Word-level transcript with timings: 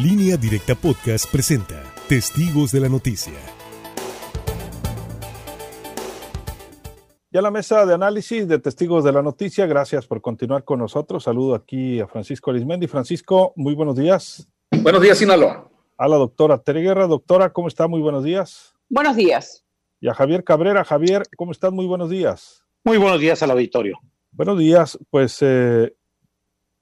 Línea 0.00 0.36
Directa 0.36 0.76
Podcast 0.76 1.28
presenta 1.28 1.82
Testigos 2.08 2.70
de 2.70 2.78
la 2.78 2.88
Noticia. 2.88 3.32
Ya 7.32 7.42
la 7.42 7.50
mesa 7.50 7.84
de 7.84 7.94
análisis 7.94 8.46
de 8.46 8.60
Testigos 8.60 9.02
de 9.02 9.10
la 9.10 9.22
Noticia, 9.22 9.66
gracias 9.66 10.06
por 10.06 10.20
continuar 10.20 10.62
con 10.62 10.78
nosotros. 10.78 11.24
Saludo 11.24 11.56
aquí 11.56 11.98
a 11.98 12.06
Francisco 12.06 12.52
Arismendi. 12.52 12.86
Francisco, 12.86 13.52
muy 13.56 13.74
buenos 13.74 13.96
días. 13.96 14.48
Buenos 14.70 15.02
días, 15.02 15.18
Sinaloa. 15.18 15.68
A 15.96 16.06
la 16.06 16.16
doctora 16.16 16.58
Tere 16.58 16.80
Guerra. 16.80 17.08
Doctora, 17.08 17.52
¿cómo 17.52 17.66
está? 17.66 17.88
Muy 17.88 18.00
buenos 18.00 18.22
días. 18.22 18.76
Buenos 18.88 19.16
días. 19.16 19.64
Y 20.00 20.06
a 20.06 20.14
Javier 20.14 20.44
Cabrera. 20.44 20.84
Javier, 20.84 21.24
¿cómo 21.36 21.50
estás? 21.50 21.72
Muy 21.72 21.86
buenos 21.86 22.08
días. 22.08 22.62
Muy 22.84 22.98
buenos 22.98 23.18
días 23.18 23.42
al 23.42 23.50
auditorio. 23.50 23.98
Buenos 24.30 24.60
días. 24.60 24.96
Pues 25.10 25.38
eh, 25.40 25.92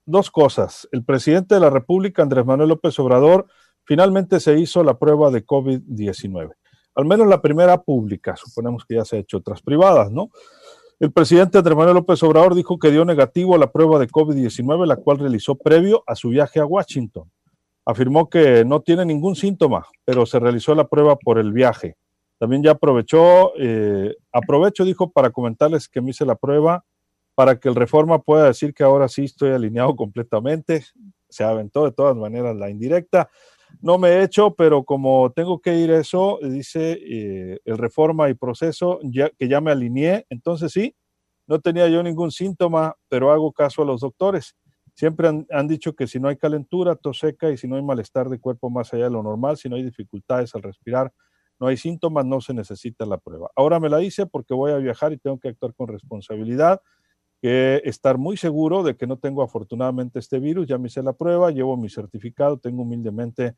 dos 0.07 0.31
cosas. 0.31 0.87
El 0.91 1.03
presidente 1.03 1.55
de 1.55 1.61
la 1.61 1.69
República, 1.69 2.23
Andrés 2.23 2.45
Manuel 2.45 2.69
López 2.69 2.97
Obrador, 2.97 3.45
finalmente 3.83 4.39
se 4.39 4.57
hizo 4.59 4.83
la 4.83 4.97
prueba 4.97 5.29
de 5.29 5.45
COVID-19. 5.45 6.51
Al 6.95 7.05
menos 7.05 7.27
la 7.27 7.41
primera 7.41 7.83
pública, 7.83 8.35
suponemos 8.35 8.83
que 8.85 8.95
ya 8.95 9.05
se 9.05 9.17
ha 9.17 9.19
hecho 9.19 9.37
otras 9.37 9.61
privadas, 9.61 10.11
¿no? 10.11 10.29
El 10.99 11.11
presidente 11.11 11.59
Andrés 11.59 11.77
Manuel 11.77 11.97
López 11.97 12.23
Obrador 12.23 12.55
dijo 12.55 12.79
que 12.79 12.89
dio 12.89 13.05
negativo 13.05 13.53
a 13.53 13.59
la 13.59 13.71
prueba 13.71 13.99
de 13.99 14.07
COVID-19, 14.07 14.87
la 14.87 14.95
cual 14.95 15.19
realizó 15.19 15.55
previo 15.55 16.03
a 16.07 16.15
su 16.15 16.29
viaje 16.29 16.59
a 16.59 16.65
Washington. 16.65 17.29
Afirmó 17.85 18.29
que 18.29 18.65
no 18.65 18.81
tiene 18.81 19.05
ningún 19.05 19.35
síntoma, 19.35 19.85
pero 20.05 20.25
se 20.25 20.39
realizó 20.39 20.73
la 20.73 20.87
prueba 20.87 21.15
por 21.15 21.37
el 21.37 21.53
viaje. 21.53 21.97
También 22.39 22.63
ya 22.63 22.71
aprovechó, 22.71 23.53
eh, 23.59 24.15
aprovecho, 24.31 24.85
dijo, 24.85 25.11
para 25.11 25.29
comentarles 25.29 25.87
que 25.87 26.01
me 26.01 26.11
hice 26.11 26.25
la 26.25 26.35
prueba 26.35 26.83
para 27.37 27.59
que 27.59 27.69
el 27.69 27.75
Reforma 27.75 28.17
pueda 28.17 28.47
decir 28.47 28.73
que 28.73 28.83
ahora 28.83 29.07
sí 29.07 29.25
estoy 29.25 29.51
alineado 29.51 29.95
completamente. 29.95 30.83
Se 31.29 31.43
aventó 31.43 31.85
de 31.85 31.91
todas 31.91 32.15
maneras 32.15 32.55
la 32.55 32.71
indirecta. 32.71 33.29
No 33.79 33.99
me 33.99 34.09
he 34.09 34.23
hecho, 34.23 34.55
pero 34.55 34.83
como 34.83 35.31
tengo 35.33 35.59
que 35.59 35.75
ir 35.75 35.91
eso, 35.91 36.39
dice 36.41 36.93
eh, 36.99 37.59
el 37.63 37.77
Reforma 37.77 38.27
y 38.29 38.33
proceso, 38.33 38.99
ya, 39.03 39.29
que 39.29 39.47
ya 39.47 39.61
me 39.61 39.69
alineé, 39.69 40.25
entonces 40.31 40.71
sí, 40.71 40.95
no 41.45 41.59
tenía 41.59 41.87
yo 41.89 42.01
ningún 42.01 42.31
síntoma, 42.31 42.95
pero 43.07 43.31
hago 43.31 43.51
caso 43.51 43.83
a 43.83 43.85
los 43.85 44.01
doctores. 44.01 44.55
Siempre 44.95 45.27
han, 45.27 45.45
han, 45.51 45.67
dicho 45.67 45.93
que 45.93 46.07
si 46.07 46.19
no 46.19 46.29
hay 46.29 46.37
calentura, 46.37 46.95
tos 46.95 47.19
seca 47.19 47.51
y 47.51 47.57
si 47.57 47.67
no 47.67 47.75
hay 47.75 47.83
malestar 47.83 48.29
de 48.29 48.39
cuerpo 48.39 48.71
más 48.71 48.91
allá 48.95 49.03
de 49.03 49.11
lo 49.11 49.21
normal, 49.21 49.57
si 49.57 49.69
no 49.69 49.75
hay 49.75 49.83
dificultades 49.83 50.55
al 50.55 50.63
respirar, 50.63 51.13
no 51.59 51.67
hay 51.67 51.77
síntomas, 51.77 52.25
no 52.25 52.41
se 52.41 52.55
necesita 52.55 53.05
la 53.05 53.19
prueba. 53.19 53.51
Ahora 53.55 53.79
me 53.79 53.89
la 53.89 54.01
hice 54.01 54.25
porque 54.25 54.55
voy 54.55 54.71
a 54.71 54.77
viajar 54.77 55.13
y 55.13 55.17
tengo 55.17 55.39
que 55.39 55.49
actuar 55.49 55.75
con 55.75 55.87
responsabilidad 55.87 56.81
que 57.41 57.81
estar 57.85 58.17
muy 58.17 58.37
seguro 58.37 58.83
de 58.83 58.95
que 58.95 59.07
no 59.07 59.17
tengo 59.17 59.43
afortunadamente 59.43 60.19
este 60.19 60.39
virus, 60.39 60.67
ya 60.67 60.77
me 60.77 60.87
hice 60.87 61.03
la 61.03 61.13
prueba, 61.13 61.51
llevo 61.51 61.77
mi 61.77 61.89
certificado, 61.89 62.57
tengo 62.57 62.83
humildemente, 62.83 63.55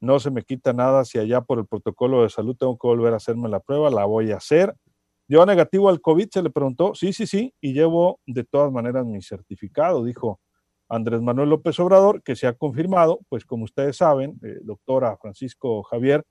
no 0.00 0.20
se 0.20 0.30
me 0.30 0.42
quita 0.42 0.72
nada, 0.72 1.04
si 1.04 1.18
allá 1.18 1.40
por 1.40 1.58
el 1.58 1.66
protocolo 1.66 2.22
de 2.22 2.30
salud 2.30 2.56
tengo 2.56 2.78
que 2.78 2.86
volver 2.86 3.14
a 3.14 3.16
hacerme 3.16 3.48
la 3.48 3.60
prueba, 3.60 3.90
la 3.90 4.04
voy 4.04 4.32
a 4.32 4.36
hacer. 4.36 4.74
¿Yo 5.26 5.46
negativo 5.46 5.88
al 5.88 6.02
COVID? 6.02 6.28
Se 6.30 6.42
le 6.42 6.50
preguntó, 6.50 6.94
sí, 6.94 7.12
sí, 7.14 7.26
sí, 7.26 7.54
y 7.60 7.72
llevo 7.72 8.20
de 8.26 8.44
todas 8.44 8.70
maneras 8.70 9.06
mi 9.06 9.22
certificado, 9.22 10.04
dijo 10.04 10.40
Andrés 10.88 11.22
Manuel 11.22 11.48
López 11.48 11.80
Obrador, 11.80 12.22
que 12.22 12.36
se 12.36 12.46
ha 12.46 12.52
confirmado, 12.52 13.20
pues 13.30 13.46
como 13.46 13.64
ustedes 13.64 13.96
saben, 13.96 14.38
eh, 14.42 14.58
doctora 14.62 15.16
Francisco 15.16 15.82
Javier, 15.84 16.24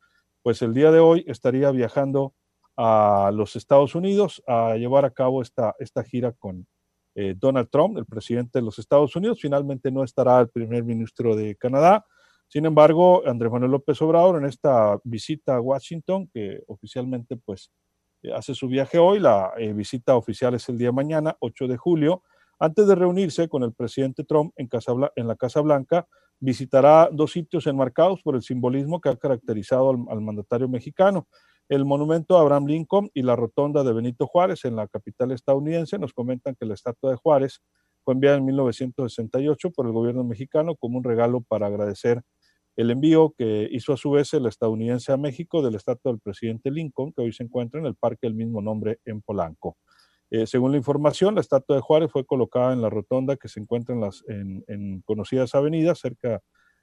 pues 0.43 0.61
el 0.61 0.73
día 0.75 0.91
de 0.91 0.99
hoy 0.99 1.25
estaría 1.27 1.71
viajando 1.71 2.35
a 2.77 3.31
los 3.33 3.55
Estados 3.55 3.95
Unidos 3.95 4.43
a 4.47 4.75
llevar 4.75 5.05
a 5.05 5.11
cabo 5.11 5.41
esta, 5.41 5.75
esta 5.79 6.03
gira 6.03 6.33
con, 6.33 6.67
eh, 7.15 7.35
Donald 7.37 7.69
Trump, 7.69 7.97
el 7.97 8.05
presidente 8.05 8.59
de 8.59 8.65
los 8.65 8.79
Estados 8.79 9.15
Unidos. 9.15 9.39
Finalmente 9.41 9.91
no 9.91 10.03
estará 10.03 10.39
el 10.39 10.49
primer 10.49 10.83
ministro 10.83 11.35
de 11.35 11.55
Canadá. 11.55 12.05
Sin 12.47 12.65
embargo, 12.65 13.27
Andrés 13.27 13.51
Manuel 13.51 13.71
López 13.71 14.01
Obrador 14.01 14.37
en 14.37 14.45
esta 14.45 14.99
visita 15.03 15.55
a 15.55 15.61
Washington, 15.61 16.29
que 16.33 16.61
oficialmente 16.67 17.37
pues 17.37 17.71
eh, 18.21 18.31
hace 18.33 18.53
su 18.53 18.67
viaje 18.67 18.97
hoy, 18.97 19.19
la 19.19 19.53
eh, 19.57 19.73
visita 19.73 20.15
oficial 20.15 20.53
es 20.55 20.67
el 20.69 20.77
día 20.77 20.91
mañana, 20.91 21.35
8 21.39 21.67
de 21.67 21.77
julio, 21.77 22.23
antes 22.59 22.87
de 22.87 22.95
reunirse 22.95 23.49
con 23.49 23.63
el 23.63 23.73
presidente 23.73 24.23
Trump 24.23 24.53
en, 24.55 24.67
Casa, 24.67 24.93
la 25.15 25.35
Casa 25.35 25.61
Blanca, 25.61 26.07
visitará 26.39 27.09
dos 27.11 27.31
sitios 27.31 27.67
enmarcados 27.67 28.21
por 28.21 28.35
el 28.35 28.41
simbolismo 28.41 29.01
que 29.01 29.09
ha 29.09 29.15
caracterizado 29.15 29.89
al 29.89 30.21
mandatario 30.21 30.67
mexicano 30.67 31.27
el 31.69 31.85
monumento 31.85 32.37
a 32.37 32.41
Abraham 32.41 32.67
Lincoln 32.67 33.09
y 33.13 33.21
la 33.21 33.35
rotonda 33.35 33.83
de 33.83 33.93
Benito 33.93 34.27
Juárez 34.27 34.65
en 34.65 34.75
la 34.75 34.87
capital 34.87 35.31
estadounidense. 35.31 35.97
Nos 35.97 36.13
comentan 36.13 36.55
que 36.59 36.65
la 36.65 36.73
estatua 36.73 37.11
de 37.11 37.17
Juárez 37.17 37.61
fue 38.03 38.13
enviada 38.13 38.37
en 38.37 38.45
1968 38.45 39.71
por 39.71 39.85
el 39.85 39.93
gobierno 39.93 40.23
mexicano 40.23 40.75
como 40.75 40.97
un 40.97 41.03
regalo 41.03 41.41
para 41.41 41.67
agradecer 41.67 42.21
el 42.75 42.91
envío 42.91 43.33
que 43.37 43.67
hizo 43.71 43.93
a 43.93 43.97
su 43.97 44.11
vez 44.11 44.33
el 44.33 44.45
estadounidense 44.47 45.11
a 45.11 45.17
México 45.17 45.61
de 45.61 45.71
la 45.71 45.77
estatua 45.77 46.11
del 46.11 46.19
presidente 46.19 46.71
Lincoln, 46.71 47.13
que 47.13 47.21
hoy 47.21 47.31
se 47.31 47.43
encuentra 47.43 47.79
en 47.79 47.85
el 47.85 47.95
parque 47.95 48.27
del 48.27 48.33
mismo 48.33 48.61
nombre 48.61 48.99
en 49.05 49.21
Polanco. 49.21 49.77
Eh, 50.31 50.47
según 50.47 50.71
la 50.71 50.77
información, 50.77 51.35
la 51.35 51.41
estatua 51.41 51.75
de 51.75 51.81
Juárez 51.83 52.11
fue 52.11 52.25
colocada 52.25 52.73
en 52.73 52.81
la 52.81 52.89
rotonda 52.89 53.37
que 53.37 53.47
se 53.47 53.59
encuentra 53.59 53.93
en 53.93 54.01
las 54.01 54.23
en, 54.27 54.63
en 54.67 55.01
conocidas 55.01 55.53
avenidas 55.53 55.99
cerca 55.99 56.41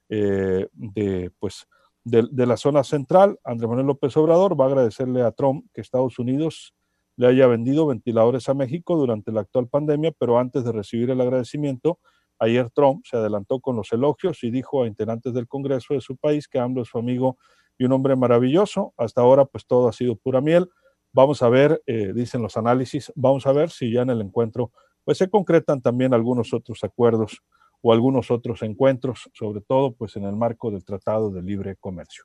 eh, 0.09 0.69
de 0.73 1.33
pues 1.39 1.67
de, 2.05 2.47
la 2.47 2.57
zona 2.57 2.83
central, 2.85 3.39
Andrés 3.45 3.69
Manuel 3.69 3.89
López 3.89 4.17
Obrador 4.17 4.59
va 4.59 4.65
a 4.65 4.69
agradecerle 4.69 5.23
a 5.23 5.33
Trump 5.33 5.67
que 5.73 5.81
Estados 5.81 6.19
Unidos 6.19 6.75
le 7.17 7.27
haya 7.27 7.47
vendido 7.47 7.87
ventiladores 7.87 8.49
a 8.49 8.55
México 8.55 8.97
durante 8.97 9.33
la 9.33 9.43
actual 9.43 9.69
pandemia, 9.69 10.13
pero 10.19 10.39
antes 10.39 10.65
de 10.65 10.73
recibir 10.73 11.11
el 11.11 11.21
agradecimiento, 11.21 11.99
ayer 12.39 12.71
Trump 12.71 13.05
se 13.05 13.19
adelantó 13.19 13.61
con 13.61 13.77
los 13.77 13.93
elogios 13.93 14.43
y 14.43 14.51
dijo 14.51 14.83
a 14.83 14.87
integrantes 14.87 15.35
del 15.35 15.47
Congreso 15.47 15.95
de 15.95 16.01
su 16.01 16.17
país 16.17 16.49
que 16.49 16.59
AMLO 16.59 16.83
es 16.83 16.89
su 16.89 16.99
amigo 16.99 17.37
y 17.77 17.85
un 17.85 17.93
hombre 17.93 18.17
maravilloso. 18.17 18.95
Hasta 18.97 19.21
ahora, 19.21 19.45
pues 19.45 19.67
todo 19.67 19.89
ha 19.89 19.93
sido 19.93 20.17
pura 20.17 20.41
miel. 20.41 20.71
Vamos 21.13 21.43
a 21.43 21.49
ver, 21.51 21.83
eh, 21.87 22.13
dicen 22.15 22.41
los 22.41 22.57
análisis, 22.57 23.13
vamos 23.15 23.47
a 23.47 23.53
ver 23.53 23.71
si 23.71 23.93
ya 23.93 24.03
en 24.03 24.11
el 24.11 24.21
encuentro 24.23 24.71
pues 25.05 25.19
se 25.19 25.29
concretan 25.29 25.81
también 25.81 26.15
algunos 26.15 26.53
otros 26.53 26.85
acuerdos 26.85 27.43
o 27.83 27.93
algunos 27.93 28.31
otros 28.31 28.63
encuentros, 28.63 29.31
sobre 29.33 29.61
todo 29.61 29.93
pues 29.93 30.17
en 30.17 30.25
el 30.25 30.37
marco 30.37 30.71
del 30.71 30.85
Tratado 30.85 31.31
de 31.31 31.43
Libre 31.43 31.77
Comercio, 31.77 32.25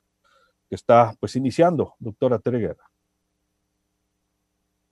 que 0.68 0.74
está 0.74 1.14
pues 1.18 1.36
iniciando, 1.36 1.94
doctora 1.98 2.38
Tereguera. 2.38 2.84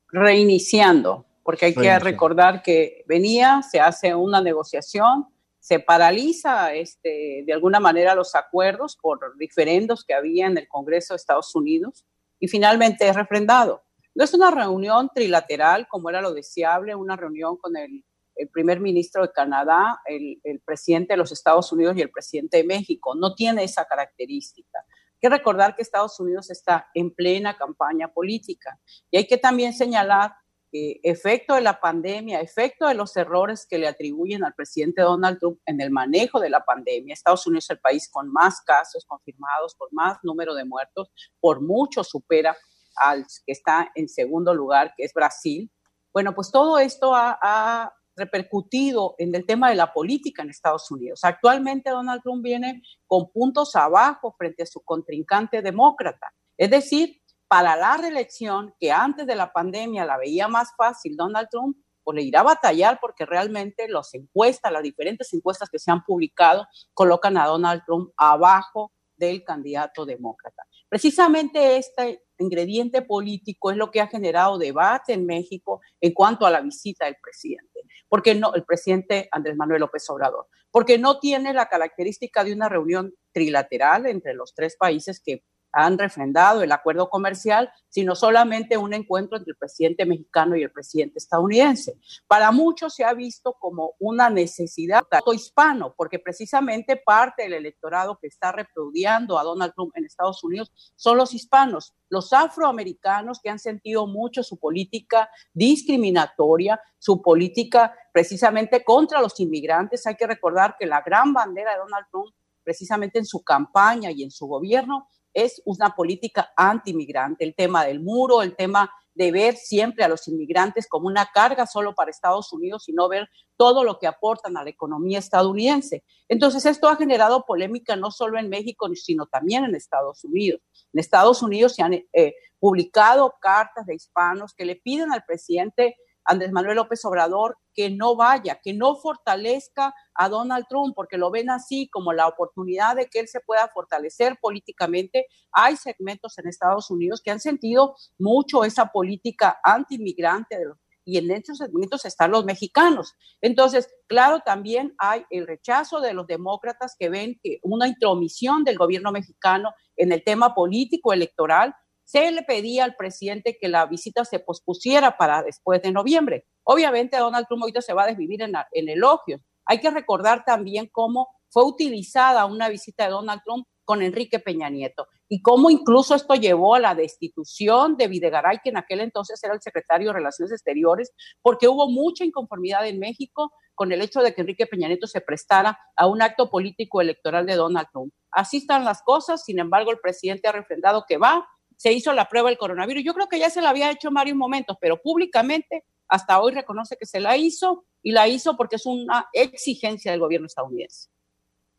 Reiniciando, 0.09 1.27
porque 1.43 1.67
hay 1.67 1.75
que 1.75 1.99
recordar 1.99 2.63
que 2.63 3.05
venía, 3.07 3.63
se 3.63 3.81
hace 3.81 4.15
una 4.15 4.41
negociación, 4.41 5.27
se 5.59 5.81
paraliza 5.81 6.75
este, 6.75 7.43
de 7.47 7.53
alguna 7.53 7.81
manera 7.81 8.15
los 8.15 8.35
acuerdos 8.35 8.97
por 9.01 9.37
diferendos 9.39 10.05
que 10.05 10.15
había 10.15 10.47
en 10.47 10.59
el 10.59 10.69
Congreso 10.69 11.15
de 11.15 11.17
Estados 11.17 11.55
Unidos 11.55 12.05
y 12.39 12.49
finalmente 12.49 13.09
es 13.09 13.17
refrendado. 13.17 13.83
No 14.15 14.25
es 14.25 14.35
una 14.35 14.51
reunión 14.51 15.11
trilateral 15.15 15.89
como 15.89 16.11
era 16.11 16.21
lo 16.21 16.33
deseable, 16.35 16.95
una 16.95 17.17
reunión 17.17 17.57
con 17.57 17.77
el 17.77 18.05
el 18.37 18.49
primer 18.49 18.81
ministro 18.81 19.23
de 19.23 19.33
Canadá, 19.33 20.01
el, 20.07 20.41
presidente 20.65 21.15
de 21.15 21.19
los 21.19 21.33
Estados 21.33 21.71
Unidos 21.73 21.97
y 21.97 22.03
el 22.03 22.11
presidente 22.11 22.59
de 22.59 22.65
México. 22.65 23.15
No 23.15 23.35
tiene 23.35 23.65
esa 23.65 23.85
característica. 23.85 24.79
Hay 24.81 25.19
que 25.21 25.29
recordar 25.29 25.75
que 25.75 25.83
Estados 25.83 26.19
Unidos 26.21 26.51
está 26.51 26.89
en 26.95 27.11
plena 27.11 27.57
campaña 27.57 28.13
política 28.13 28.79
y 29.11 29.19
hay 29.19 29.27
que 29.27 29.39
también 29.39 29.73
señalar 29.73 30.33
que 30.71 31.01
efecto 31.05 31.55
de 31.55 31.61
la 31.61 31.81
pandemia, 31.81 32.41
efecto 32.41 32.89
de 32.89 32.95
los 32.95 33.17
errores 33.17 33.65
que 33.69 33.79
le 33.79 33.87
atribuyen 33.87 34.43
al 34.43 34.55
presidente 34.55 35.03
Donald 35.03 35.39
Trump 35.39 35.61
en 35.67 35.81
el 35.81 35.91
manejo 35.91 36.41
de 36.41 36.51
la 36.51 36.65
pandemia, 36.65 37.15
Estados 37.15 37.47
Unidos 37.47 37.67
es 37.67 37.71
el 37.71 37.79
país 37.79 38.09
con 38.11 38.33
más 38.33 38.61
casos 38.63 39.05
confirmados, 39.07 39.77
con 39.77 39.89
más 39.93 40.19
número 40.25 40.53
de 40.55 40.65
muertos, 40.65 41.13
por 41.39 41.61
mucho 41.61 42.03
supera 42.03 42.57
al 42.97 43.25
que 43.47 43.53
está 43.53 43.91
en 43.95 44.09
segundo 44.09 44.53
lugar, 44.53 44.95
que 44.97 45.05
es 45.05 45.15
Brasil. 45.15 45.71
Bueno, 46.13 46.35
pues 46.35 46.51
todo 46.51 46.79
esto 46.79 47.13
ha 47.15 47.93
repercutido 48.17 49.15
en 49.19 49.35
el 49.35 49.47
tema 49.47 49.71
de 49.71 49.77
la 49.77 49.93
política 49.93 50.43
en 50.43 50.51
Estados 50.51 50.91
Unidos. 50.91 51.21
Actualmente 51.23 51.91
Donald 51.91 52.23
Trump 52.23 52.43
viene 52.43 52.83
con 53.07 53.31
puntos 53.31 53.75
abajo 53.77 54.35
frente 54.39 54.63
a 54.63 54.67
su 54.67 54.81
contrincante 54.83 55.63
demócrata. 55.63 56.33
Es 56.57 56.71
decir, 56.71 57.21
para 57.49 57.77
la 57.77 57.97
reelección, 57.97 58.75
que 58.81 58.91
antes 58.91 59.27
de 59.27 59.37
la 59.37 59.53
pandemia 59.53 60.05
la 60.05 60.19
veía 60.19 60.49
más 60.49 60.71
fácil 60.77 61.17
Donald 61.17 61.49
Trump, 61.51 61.77
pues 62.03 62.17
le 62.17 62.23
irá 62.23 62.41
a 62.41 62.45
batallar 62.45 62.99
porque 63.01 63.25
realmente 63.25 63.89
las 63.89 64.13
encuestas, 64.15 64.73
las 64.73 64.83
diferentes 64.83 65.33
encuestas 65.33 65.71
que 65.71 65.79
se 65.79 65.91
han 65.91 66.05
publicado, 66.05 66.67
colocan 66.93 67.37
a 67.39 67.47
Donald 67.47 67.83
Trump 67.87 68.13
abajo 68.17 68.93
del 69.17 69.45
candidato 69.45 70.05
demócrata. 70.05 70.65
Precisamente 70.89 71.77
este 71.77 72.24
ingrediente 72.39 73.03
político 73.03 73.71
es 73.71 73.77
lo 73.77 73.91
que 73.91 74.01
ha 74.01 74.07
generado 74.07 74.59
debate 74.59 75.13
en 75.13 75.27
México 75.27 75.81
en 76.01 76.13
cuanto 76.13 76.47
a 76.47 76.51
la 76.51 76.61
visita 76.61 77.07
del 77.07 77.17
presidente. 77.23 77.81
Porque 78.09 78.35
no, 78.35 78.55
el 78.55 78.65
presidente 78.65 79.29
Andrés 79.31 79.57
Manuel 79.57 79.81
López 79.81 80.09
Obrador, 80.11 80.47
porque 80.71 80.99
no 80.99 81.19
tiene 81.19 81.53
la 81.55 81.69
característica 81.69 82.45
de 82.45 82.53
una 82.53 82.69
reunión 82.69 83.15
trilateral 83.33 84.07
entre 84.07 84.35
los 84.35 84.55
tres 84.55 84.77
países 84.77 85.21
que 85.21 85.45
han 85.75 85.99
refrendado 85.99 86.63
el 86.63 86.71
acuerdo 86.71 87.11
comercial, 87.11 87.71
sino 87.89 88.15
solamente 88.15 88.77
un 88.77 88.95
encuentro 88.95 89.37
entre 89.37 89.51
el 89.51 89.57
presidente 89.57 90.07
mexicano 90.07 90.57
y 90.57 90.63
el 90.63 90.71
presidente 90.71 91.19
estadounidense. 91.19 91.99
Para 92.29 92.53
muchos 92.53 92.95
se 92.95 93.05
ha 93.05 93.13
visto 93.13 93.55
como 93.59 93.95
una 93.99 94.31
necesidad 94.31 95.03
hispano, 95.35 95.95
porque 95.97 96.21
precisamente 96.21 96.97
parte 96.97 97.43
del 97.43 97.55
electorado 97.55 98.19
que 98.21 98.29
está 98.29 98.53
repudiando 98.53 99.37
a 99.37 99.43
Donald 99.43 99.73
Trump 99.75 99.93
en 99.97 100.05
Estados 100.05 100.45
Unidos 100.45 100.71
son 100.95 101.17
los 101.17 101.35
hispanos, 101.35 101.93
los 102.09 102.33
afroamericanos 102.33 103.41
que 103.43 103.51
han 103.51 103.59
sentido 103.59 104.07
mucho 104.07 104.45
su 104.45 104.59
política 104.59 105.29
discriminatoria, 105.53 106.81
su 106.99 107.21
política 107.21 107.93
precisamente 108.13 108.85
contra 108.85 109.21
los 109.21 109.41
inmigrantes. 109.41 110.07
Hay 110.07 110.15
que 110.15 110.29
recordar 110.29 110.77
que 110.79 110.87
la 110.87 111.03
gran 111.03 111.33
bandera 111.33 111.73
de 111.73 111.79
Donald 111.79 112.07
Trump 112.13 112.33
precisamente 112.63 113.19
en 113.19 113.27
su 113.27 113.43
campaña 113.43 114.11
y 114.11 114.23
en 114.23 114.31
su 114.31 114.47
gobierno 114.47 115.09
es 115.35 115.61
una 115.65 115.91
política 115.91 116.53
anti-inmigrante, 116.57 117.45
el 117.45 117.55
tema 117.55 117.85
del 117.85 118.01
muro, 118.01 118.41
el 118.41 118.57
tema 118.57 118.91
de 119.15 119.31
ver 119.31 119.57
siempre 119.57 120.05
a 120.05 120.09
los 120.09 120.27
inmigrantes 120.29 120.89
como 120.89 121.07
una 121.07 121.27
carga 121.33 121.67
solo 121.67 121.95
para 121.95 122.11
Estados 122.11 122.53
Unidos 122.53 122.89
y 122.89 122.93
no 122.93 123.09
ver 123.09 123.29
todo 123.57 123.85
lo 123.85 123.99
que 123.99 124.09
aportan 124.09 124.57
a 124.57 124.65
la 124.65 124.71
economía 124.71 125.21
estadounidense. 125.21 126.05
Entonces, 126.29 126.67
esto 126.67 126.89
ha 126.89 126.97
generado 126.97 127.45
polémica 127.47 127.95
no 127.95 128.11
solo 128.11 128.39
en 128.39 128.49
México, 128.49 128.89
sino 128.95 129.27
también 129.27 129.65
en 129.65 129.75
Estados 129.75 130.25
Unidos. 130.25 130.61
En 130.93 131.01
Estados 131.01 131.43
Unidos 131.43 131.75
se 131.75 131.83
han 131.83 131.95
eh, 131.95 132.35
publicado 132.59 133.35
cartas 133.41 133.87
de 133.87 133.95
hispanos 133.95 134.53
que 134.55 134.65
le 134.65 134.77
piden 134.77 135.13
al 135.13 135.25
presidente 135.25 135.97
Andrés 136.25 136.53
Manuel 136.53 136.77
López 136.77 137.05
Obrador 137.05 137.59
que 137.75 137.91
no 137.91 138.17
vaya, 138.17 138.61
que 138.63 138.73
no 138.73 138.97
fortalezca 138.97 139.95
a 140.15 140.29
Donald 140.29 140.67
Trump, 140.69 140.95
porque 140.95 141.19
lo 141.19 141.31
ven 141.31 141.51
así 141.51 141.89
como 141.91 142.13
la 142.13 142.29
oportunidad 142.29 142.97
de 142.97 143.07
que 143.07 143.21
él 143.21 143.29
se 143.29 143.41
pueda 143.41 143.69
fortalecer 143.69 144.39
políticamente. 144.41 145.27
Hay 145.53 145.77
segmentos 145.77 146.39
en 146.39 146.49
Estados 146.49 146.91
Unidos 146.91 147.21
que 147.23 147.31
han 147.31 147.41
sentido 147.41 147.97
mucho 148.19 148.65
esa 148.65 148.87
política 148.87 149.59
anti-inmigrante 149.63 150.57
y 151.05 151.19
en 151.19 151.31
esos 151.31 151.59
segmentos 151.59 152.05
están 152.05 152.31
los 152.31 152.45
mexicanos. 152.45 153.15
Entonces, 153.41 153.89
claro, 154.07 154.41
también 154.41 154.95
hay 154.99 155.25
el 155.31 155.47
rechazo 155.47 156.01
de 156.01 156.15
los 156.15 156.27
demócratas 156.27 156.97
que 156.99 157.11
ven 157.11 157.39
que 157.43 157.59
una 157.63 157.89
intromisión 157.89 158.65
del 158.65 158.79
gobierno 158.79 159.13
mexicano 159.13 159.71
en 159.97 160.13
el 160.13 160.25
tema 160.25 160.55
político 160.55 161.13
electoral 161.13 161.75
se 162.05 162.31
le 162.31 162.43
pedía 162.43 162.85
al 162.85 162.97
presidente 162.97 163.57
que 163.61 163.69
la 163.69 163.87
visita 163.87 164.25
se 164.25 164.39
pospusiera 164.39 165.17
para 165.17 165.43
después 165.43 165.83
de 165.83 165.93
noviembre. 165.93 166.47
Obviamente 166.65 167.17
Donald 167.17 167.47
Trump 167.47 167.63
ahorita 167.63 167.83
se 167.83 167.95
va 167.95 168.05
a 168.05 168.09
desvivir 168.09 168.43
en, 168.43 168.55
elogios. 168.73 169.41
Hay 169.67 169.81
que 169.81 169.91
recordar 169.91 170.45
también 170.45 170.89
cómo 170.93 171.29
fue 171.49 171.65
utilizada 171.65 172.45
una 172.47 172.69
visita 172.69 173.05
de 173.05 173.11
Donald 173.11 173.41
Trump 173.45 173.67
con 173.85 174.03
Enrique 174.03 174.39
Peña 174.39 174.69
Nieto 174.71 175.07
y 175.29 175.43
cómo 175.43 175.71
incluso 175.71 176.15
esto 176.15 176.35
llevó 176.35 176.75
a 176.75 176.81
la 176.81 176.95
destitución 176.95 177.97
de 177.97 178.09
Videgaray, 178.09 178.61
que 178.63 178.71
en 178.71 178.77
aquel 178.77 179.01
entonces 179.01 179.43
era 179.43 179.55
el 179.55 179.61
secretario 179.61 180.09
de 180.09 180.15
Relaciones 180.15 180.53
Exteriores, 180.53 181.13
porque 181.43 181.69
hubo 181.69 181.89
mucha 181.89 182.25
inconformidad 182.25 182.87
en 182.87 182.99
México 182.99 183.53
con 183.75 183.93
el 183.93 184.03
hecho 184.03 184.21
de 184.21 184.35
que 184.35 184.43
Enrique 184.43 184.67
Peña 184.67 184.89
Nieto 184.89 185.07
se 185.07 185.21
prestara 185.21 185.79
a 185.97 186.07
un 186.07 186.23
acto 186.23 186.51
político 186.51 187.01
electoral 187.01 187.47
de 187.47 187.57
Donald 187.57 187.89
Trump. 187.93 188.13
Así 188.31 188.59
están 188.59 188.85
las 188.85 189.03
cosas, 189.03 189.45
sin 189.45 189.59
embargo, 189.59 189.91
el 189.91 189.99
presidente 189.99 190.49
ha 190.49 190.53
refrendado 190.53 191.05
que 191.09 191.19
va 191.19 191.47
se 191.85 191.93
hizo 191.93 192.15
la 192.15 192.31
prueba 192.31 192.49
del 192.49 192.57
coronavirus. 192.57 193.05
Yo 193.05 193.13
creo 193.13 193.29
que 193.29 193.39
ya 193.39 193.51
se 193.51 193.61
la 193.61 193.69
había 193.69 193.91
hecho 193.91 194.09
en 194.09 194.15
varios 194.15 194.39
momentos, 194.39 194.79
pero 194.81 195.03
públicamente 195.03 195.85
hasta 196.09 196.41
hoy 196.41 196.55
reconoce 196.55 196.97
que 196.97 197.05
se 197.05 197.21
la 197.21 197.37
hizo 197.37 197.85
y 198.03 198.13
la 198.13 198.27
hizo 198.27 198.57
porque 198.57 198.77
es 198.77 198.87
una 198.87 199.29
exigencia 199.35 200.11
del 200.11 200.21
gobierno 200.21 200.47
estadounidense. 200.47 201.11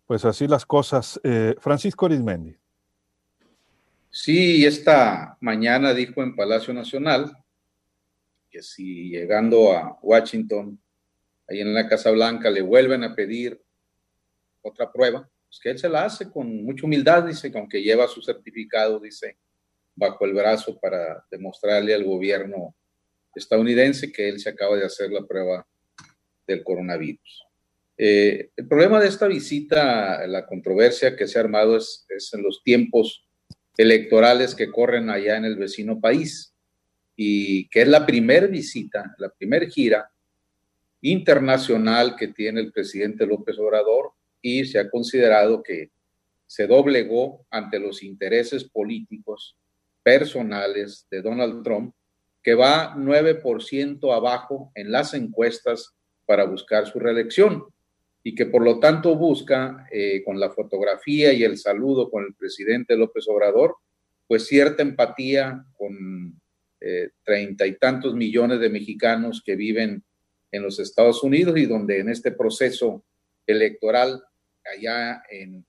Pues 0.06 0.24
así 0.24 0.48
las 0.48 0.64
cosas. 0.64 1.20
Eh, 1.24 1.56
Francisco 1.60 2.06
Arizmendi. 2.06 2.56
Sí, 4.12 4.64
esta 4.64 5.40
mañana 5.42 5.92
dijo 5.92 6.22
en 6.22 6.36
Palacio 6.36 6.72
Nacional 6.72 7.36
que 8.52 8.62
si 8.62 9.10
llegando 9.10 9.72
a 9.74 9.98
Washington, 10.04 10.80
ahí 11.50 11.62
en 11.62 11.74
la 11.74 11.90
Casa 11.90 12.12
Blanca, 12.12 12.52
le 12.52 12.62
vuelven 12.62 13.04
a 13.04 13.16
pedir 13.16 13.60
otra 14.62 14.92
prueba, 14.92 15.28
pues 15.48 15.60
que 15.60 15.72
él 15.72 15.80
se 15.80 15.90
la 15.90 16.06
hace 16.06 16.30
con 16.30 16.64
mucha 16.64 16.86
humildad, 16.86 17.24
dice, 17.24 17.52
que 17.52 17.58
aunque 17.58 17.82
lleva 17.82 18.08
su 18.08 18.22
certificado, 18.22 19.00
dice, 19.00 19.40
bajo 19.96 20.26
el 20.26 20.34
brazo 20.34 20.78
para 20.80 21.26
demostrarle 21.32 21.94
al 21.94 22.04
gobierno 22.04 22.76
estadounidense 23.34 24.12
que 24.12 24.30
él 24.30 24.40
se 24.40 24.50
acaba 24.50 24.76
de 24.76 24.86
hacer 24.86 25.12
la 25.12 25.26
prueba 25.26 25.68
del 26.48 26.64
coronavirus. 26.64 27.44
Eh, 27.98 28.50
el 28.56 28.68
problema 28.68 29.00
de 29.00 29.08
esta 29.08 29.28
visita, 29.28 30.26
la 30.28 30.46
controversia 30.46 31.16
que 31.16 31.28
se 31.28 31.38
ha 31.38 31.42
armado 31.42 31.78
es, 31.78 32.06
es, 32.10 32.34
en 32.34 32.44
los 32.44 32.62
tiempos 32.64 33.26
electorales 33.78 34.54
que 34.54 34.72
corren 34.72 35.10
allá 35.10 35.38
en 35.38 35.46
el 35.46 35.56
vecino 35.56 36.00
país 36.00 36.54
y 37.16 37.68
que 37.70 37.82
es 37.82 37.88
la 37.88 38.06
primera 38.06 38.48
visita, 38.48 39.16
la 39.18 39.30
primera 39.30 39.66
gira 39.68 40.10
internacional 41.02 42.16
que 42.16 42.30
tiene 42.30 42.60
el 42.62 42.72
presidente 42.72 43.26
López 43.26 43.58
Obrador 43.60 44.12
y 44.42 44.66
se 44.66 44.80
ha 44.80 44.90
considerado 44.90 45.64
que 45.64 45.92
se 46.48 46.68
doblegó 46.68 47.46
ante 47.50 47.80
los 47.80 48.04
intereses 48.04 48.64
políticos 48.64 49.58
personales 50.06 51.08
de 51.10 51.24
Donald 51.24 51.64
Trump, 51.64 51.96
que 52.44 52.54
va 52.54 52.94
9% 52.96 54.16
abajo 54.16 54.72
en 54.76 54.92
las 54.92 55.16
encuestas 55.16 55.96
para 56.28 56.46
buscar 56.46 56.86
su 56.86 57.00
reelección 57.00 57.66
y 58.24 58.36
que 58.36 58.46
por 58.46 58.64
lo 58.64 58.80
tanto 58.80 59.16
busca, 59.16 59.88
eh, 59.92 60.24
con 60.24 60.40
la 60.40 60.52
fotografía 60.52 61.34
y 61.34 61.44
el 61.44 61.58
saludo 61.58 62.12
con 62.12 62.24
el 62.24 62.36
presidente 62.36 62.96
López 62.96 63.26
Obrador, 63.28 63.78
pues 64.28 64.46
cierta 64.46 64.84
empatía 64.84 65.66
con 65.76 66.40
eh, 66.82 67.10
treinta 67.24 67.66
y 67.66 67.76
tantos 67.78 68.14
millones 68.14 68.60
de 68.60 68.70
mexicanos 68.70 69.42
que 69.44 69.56
viven 69.56 70.04
en 70.52 70.62
los 70.62 70.80
Estados 70.80 71.24
Unidos 71.24 71.58
y 71.58 71.66
donde 71.66 72.00
en 72.00 72.10
este 72.10 72.32
proceso 72.32 73.04
electoral 73.48 74.24
allá 74.72 75.24
en, 75.30 75.66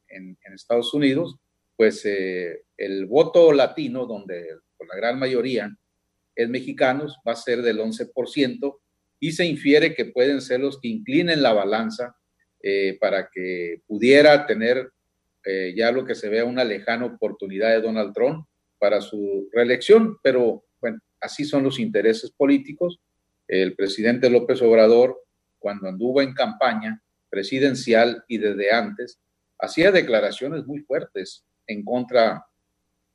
Estados 0.54 0.92
Unidos, 0.92 1.36
pues 1.76 2.04
eh, 2.04 2.64
el 2.76 3.06
voto 3.06 3.52
latino, 3.52 4.06
donde 4.06 4.58
la 4.88 4.96
gran 4.96 5.18
mayoría 5.18 5.74
es 6.34 6.48
mexicanos, 6.48 7.18
va 7.26 7.32
a 7.32 7.36
ser 7.36 7.62
del 7.62 7.78
11% 7.78 8.78
y 9.20 9.32
se 9.32 9.46
infiere 9.46 9.94
que 9.94 10.06
pueden 10.06 10.40
ser 10.40 10.60
los 10.60 10.80
que 10.80 10.88
inclinen 10.88 11.42
la 11.42 11.52
balanza 11.52 12.16
eh, 12.62 12.98
para 13.00 13.30
que 13.32 13.82
pudiera 13.86 14.46
tener 14.46 14.90
eh, 15.44 15.74
ya 15.76 15.92
lo 15.92 16.04
que 16.04 16.14
se 16.14 16.28
vea 16.28 16.44
una 16.44 16.64
lejana 16.64 17.06
oportunidad 17.06 17.70
de 17.70 17.80
Donald 17.80 18.12
Trump 18.12 18.46
para 18.78 19.00
su 19.00 19.48
reelección, 19.52 20.18
pero 20.22 20.64
bueno, 20.80 20.98
así 21.20 21.44
son 21.44 21.62
los 21.62 21.78
intereses 21.78 22.30
políticos. 22.30 23.00
El 23.48 23.74
presidente 23.74 24.28
López 24.28 24.60
Obrador, 24.60 25.22
cuando 25.58 25.88
anduvo 25.88 26.20
en 26.20 26.34
campaña 26.34 27.00
presidencial 27.30 28.24
y 28.28 28.38
desde 28.38 28.72
antes, 28.72 29.18
hacía 29.58 29.92
declaraciones 29.92 30.66
muy 30.66 30.80
fuertes 30.80 31.44
en 31.66 31.84
contra 31.84 32.44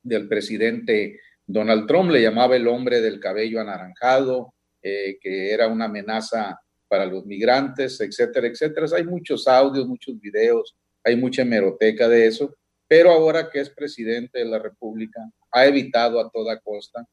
del 0.04 0.28
presidente 0.28 1.20
Donald 1.46 1.88
Trump, 1.88 2.12
le 2.12 2.22
llamaba 2.22 2.56
el 2.56 2.68
hombre 2.68 3.02
del 3.02 3.20
cabello 3.20 3.60
anaranjado, 3.60 4.54
eh, 4.82 5.18
que 5.22 5.52
era 5.52 5.68
una 5.68 5.86
amenaza 5.86 6.60
para 6.88 7.06
los 7.06 7.26
migrantes, 7.26 8.00
etcétera, 8.02 8.48
etcétera. 8.48 8.88
Hay 8.96 9.06
muchos 9.06 9.48
audios, 9.48 9.88
muchos 9.88 10.20
videos, 10.20 10.76
hay 11.04 11.16
mucha 11.16 11.42
hemeroteca 11.42 12.08
de 12.08 12.28
eso, 12.28 12.56
pero 12.88 13.12
ahora 13.12 13.50
que 13.50 13.60
es 13.60 13.70
presidente 13.70 14.40
de 14.40 14.46
la 14.46 14.60
República, 14.60 15.22
ha 15.52 15.66
evitado 15.66 16.20
a 16.20 16.30
toda 16.30 16.60
costa 16.60 17.08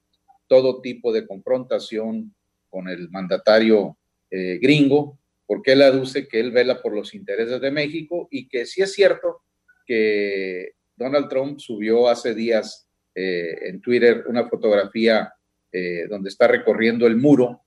todo 0.49 0.81
tipo 0.81 1.13
de 1.13 1.27
confrontación 1.27 2.35
con 2.69 2.89
el 2.89 3.09
mandatario 3.11 3.97
eh, 4.31 4.59
gringo, 4.61 5.19
porque 5.47 5.73
él 5.73 5.83
aduce 5.83 6.27
que 6.27 6.41
él 6.41 6.51
vela 6.51 6.83
por 6.83 6.95
los 6.95 7.15
intereses 7.15 7.61
de 7.61 7.71
México 7.71 8.29
y 8.31 8.49
que 8.49 8.67
sí 8.67 8.83
es 8.83 8.93
cierto 8.93 9.43
que 9.87 10.73
Donald 10.99 11.29
Trump 11.29 11.61
subió 11.61 12.09
hace 12.09 12.35
días 12.35 12.89
eh, 13.15 13.69
en 13.69 13.81
Twitter 13.81 14.25
una 14.27 14.49
fotografía 14.49 15.33
eh, 15.73 16.07
donde 16.09 16.29
está 16.29 16.49
recorriendo 16.49 17.07
el 17.07 17.17
muro 17.17 17.65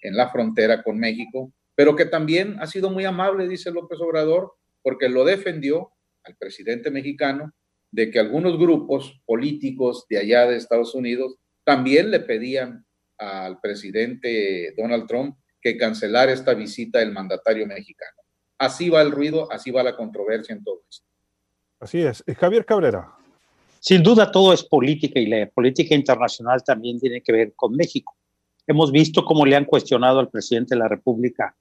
en 0.00 0.16
la 0.16 0.28
frontera 0.28 0.82
con 0.82 0.98
México, 0.98 1.52
pero 1.74 1.96
que 1.96 2.04
también 2.04 2.56
ha 2.60 2.66
sido 2.66 2.90
muy 2.90 3.04
amable, 3.04 3.48
dice 3.48 3.70
López 3.70 3.98
Obrador, 4.00 4.52
porque 4.82 5.08
lo 5.08 5.24
defendió 5.24 5.92
al 6.24 6.36
presidente 6.36 6.90
mexicano 6.90 7.52
de 7.90 8.10
que 8.10 8.18
algunos 8.18 8.58
grupos 8.58 9.20
políticos 9.24 10.04
de 10.10 10.18
allá 10.18 10.46
de 10.46 10.56
Estados 10.56 10.94
Unidos 10.94 11.36
también 11.64 12.10
le 12.10 12.20
pedían 12.20 12.84
al 13.18 13.60
presidente 13.60 14.74
Donald 14.76 15.06
Trump 15.06 15.36
que 15.62 15.78
cancelara 15.78 16.32
esta 16.32 16.52
visita 16.52 16.98
del 16.98 17.12
mandatario 17.12 17.66
mexicano. 17.66 18.20
Así 18.58 18.90
va 18.90 19.00
el 19.00 19.10
ruido, 19.10 19.50
así 19.50 19.70
va 19.70 19.82
la 19.82 19.96
controversia 19.96 20.54
en 20.54 20.62
todo 20.62 20.82
esto. 20.90 21.13
Así 21.84 22.00
es. 22.00 22.24
Javier 22.38 22.64
Cabrera. 22.64 23.12
Sin 23.78 24.02
duda 24.02 24.32
todo 24.32 24.54
es 24.54 24.64
política 24.64 25.20
y 25.20 25.26
la 25.26 25.46
política 25.50 25.94
internacional 25.94 26.64
también 26.64 26.98
tiene 26.98 27.20
que 27.20 27.30
ver 27.30 27.52
con 27.54 27.76
México. 27.76 28.14
Hemos 28.66 28.90
visto 28.90 29.22
cómo 29.22 29.44
le 29.44 29.54
han 29.54 29.66
cuestionado 29.66 30.18
al 30.18 30.30
presidente 30.30 30.74
de 30.74 30.78
la 30.78 30.88
República 30.88 31.54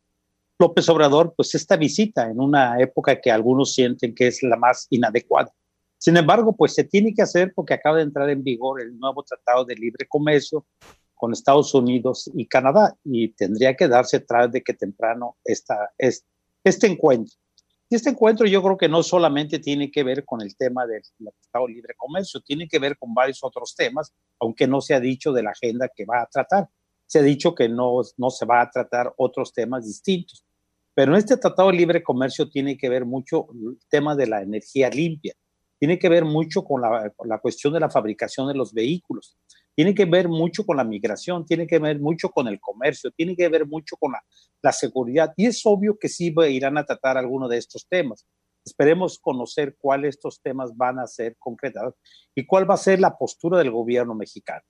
López 0.57 0.87
Obrador, 0.87 1.33
pues 1.35 1.53
esta 1.55 1.75
visita 1.75 2.29
en 2.29 2.39
una 2.39 2.79
época 2.79 3.19
que 3.19 3.31
algunos 3.31 3.73
sienten 3.73 4.15
que 4.15 4.27
es 4.27 4.41
la 4.43 4.55
más 4.55 4.87
inadecuada. 4.91 5.51
Sin 5.97 6.15
embargo, 6.15 6.55
pues 6.55 6.73
se 6.73 6.85
tiene 6.85 7.13
que 7.13 7.23
hacer 7.23 7.51
porque 7.53 7.73
acaba 7.73 7.97
de 7.97 8.03
entrar 8.03 8.29
en 8.29 8.45
vigor 8.45 8.81
el 8.81 8.97
nuevo 8.97 9.23
Tratado 9.23 9.65
de 9.65 9.75
Libre 9.75 10.07
Comercio 10.07 10.65
con 11.15 11.33
Estados 11.33 11.73
Unidos 11.73 12.31
y 12.33 12.47
Canadá 12.47 12.95
y 13.03 13.33
tendría 13.33 13.75
que 13.75 13.89
darse 13.89 14.21
tras 14.21 14.49
de 14.53 14.63
que 14.63 14.73
temprano 14.73 15.35
esta, 15.43 15.91
este, 15.97 16.25
este 16.63 16.87
encuentro. 16.87 17.42
Y 17.93 17.95
este 17.95 18.09
encuentro 18.09 18.47
yo 18.47 18.63
creo 18.63 18.75
que 18.75 18.89
no 18.89 19.03
solamente 19.03 19.59
tiene 19.59 19.91
que 19.91 20.03
ver 20.03 20.25
con 20.25 20.41
el 20.41 20.57
tema 20.57 20.87
del 20.87 21.03
Tratado 21.43 21.67
Libre 21.67 21.93
Comercio, 21.95 22.41
tiene 22.41 22.67
que 22.67 22.79
ver 22.79 22.97
con 22.97 23.13
varios 23.13 23.43
otros 23.43 23.75
temas, 23.75 24.11
aunque 24.39 24.65
no 24.65 24.81
se 24.81 24.95
ha 24.95 24.99
dicho 24.99 25.31
de 25.31 25.43
la 25.43 25.51
agenda 25.51 25.87
que 25.95 26.03
va 26.03 26.23
a 26.23 26.25
tratar. 26.25 26.67
Se 27.05 27.19
ha 27.19 27.21
dicho 27.21 27.53
que 27.53 27.69
no, 27.69 28.01
no 28.17 28.31
se 28.31 28.47
va 28.47 28.61
a 28.61 28.71
tratar 28.71 29.13
otros 29.17 29.53
temas 29.53 29.85
distintos. 29.85 30.43
Pero 30.95 31.11
en 31.11 31.19
este 31.19 31.37
Tratado 31.37 31.69
de 31.69 31.77
Libre 31.77 32.01
Comercio 32.01 32.49
tiene 32.49 32.79
que 32.79 32.89
ver 32.89 33.05
mucho 33.05 33.45
el 33.53 33.77
tema 33.89 34.15
de 34.15 34.25
la 34.25 34.41
energía 34.41 34.89
limpia, 34.89 35.35
tiene 35.77 35.99
que 35.99 36.09
ver 36.09 36.25
mucho 36.25 36.63
con 36.63 36.81
la, 36.81 37.39
cuestión 37.43 37.73
de 37.73 37.79
la 37.79 37.91
fabricación 37.91 38.47
de 38.47 38.55
los 38.55 38.73
vehículos, 38.73 39.37
tiene 39.75 39.95
que 39.95 40.05
ver 40.05 40.27
mucho 40.27 40.65
con 40.65 40.77
la 40.77 40.83
migración, 40.83 41.45
tiene 41.45 41.65
que 41.65 41.79
ver 41.79 41.99
mucho 41.99 42.29
con 42.29 42.47
el 42.47 42.59
comercio, 42.59 43.11
tiene 43.11 43.35
que 43.35 43.47
ver 43.49 43.65
mucho 43.65 43.95
con 43.97 44.13
la, 44.61 44.71
seguridad. 44.71 45.33
Y 45.35 45.47
es 45.47 45.61
obvio 45.65 45.97
que 45.99 46.09
sí 46.09 46.33
irán 46.49 46.77
a 46.77 46.85
tratar 46.85 47.17
algunos 47.17 47.49
de 47.49 47.57
estos 47.57 47.87
temas. 47.87 48.25
Esperemos 48.65 49.19
conocer 49.19 49.75
cuáles 49.77 50.15
estos 50.15 50.41
temas 50.41 50.75
van 50.75 50.99
a 50.99 51.07
ser 51.07 51.35
concretados 51.37 51.95
y 52.33 52.45
cuál 52.45 52.69
va 52.69 52.75
a 52.75 52.77
ser 52.77 52.99
la 52.99 53.17
postura 53.17 53.57
del 53.57 53.71
gobierno 53.71 54.15
mexicano. 54.15 54.61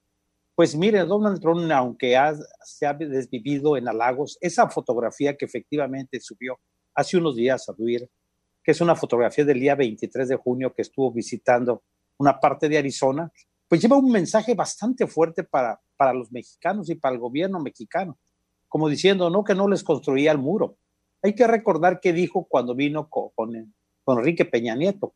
Pues 0.56 0.76
mire, 0.76 1.00
Donald 1.00 1.42
Trump, 1.42 1.70
aunque 1.72 2.16
se 2.64 2.86
ha 2.86 2.94
desvivido 2.94 3.76
en 3.76 3.88
halagos, 3.88 4.38
esa 4.40 4.70
fotografía 4.70 5.36
que 5.36 5.46
efectivamente 5.46 6.20
subió 6.20 6.60
hace 6.96 7.18
unos 7.18 7.36
días 7.36 7.68
a 7.70 7.74
Twitter, 7.74 8.10
que 8.64 8.72
es 8.72 8.82
una 8.82 8.96
fotografía 8.96 9.46
del 9.46 9.60
día 9.60 9.76
23 9.76 10.30
de 10.30 10.36
junio 10.36 10.74
que 10.74 10.84
estuvo 10.84 11.12
visitando 11.12 11.84
una 12.18 12.40
parte 12.40 12.70
de 12.70 12.78
Arizona, 12.78 13.32
pues 13.74 13.82
lleva 13.82 13.98
un 13.98 14.12
mensaje 14.12 14.54
bastante 14.54 15.08
fuerte 15.08 15.44
para, 15.44 15.82
para 15.98 16.14
los 16.14 16.32
mexicanos 16.32 16.92
y 16.92 16.94
para 16.94 17.16
el 17.16 17.20
gobierno 17.20 17.60
mexicano, 17.60 18.20
como 18.68 18.88
diciendo, 18.88 19.32
no, 19.32 19.44
que 19.44 19.56
no 19.56 19.68
les 19.68 19.84
construía 19.84 20.32
el 20.32 20.38
muro. 20.38 20.78
Hay 21.24 21.34
que 21.34 21.48
recordar 21.48 22.00
qué 22.00 22.14
dijo 22.14 22.46
cuando 22.48 22.76
vino 22.76 23.10
con, 23.10 23.30
con, 23.34 23.74
con 24.04 24.20
Enrique 24.20 24.46
Peña 24.46 24.76
Nieto. 24.76 25.16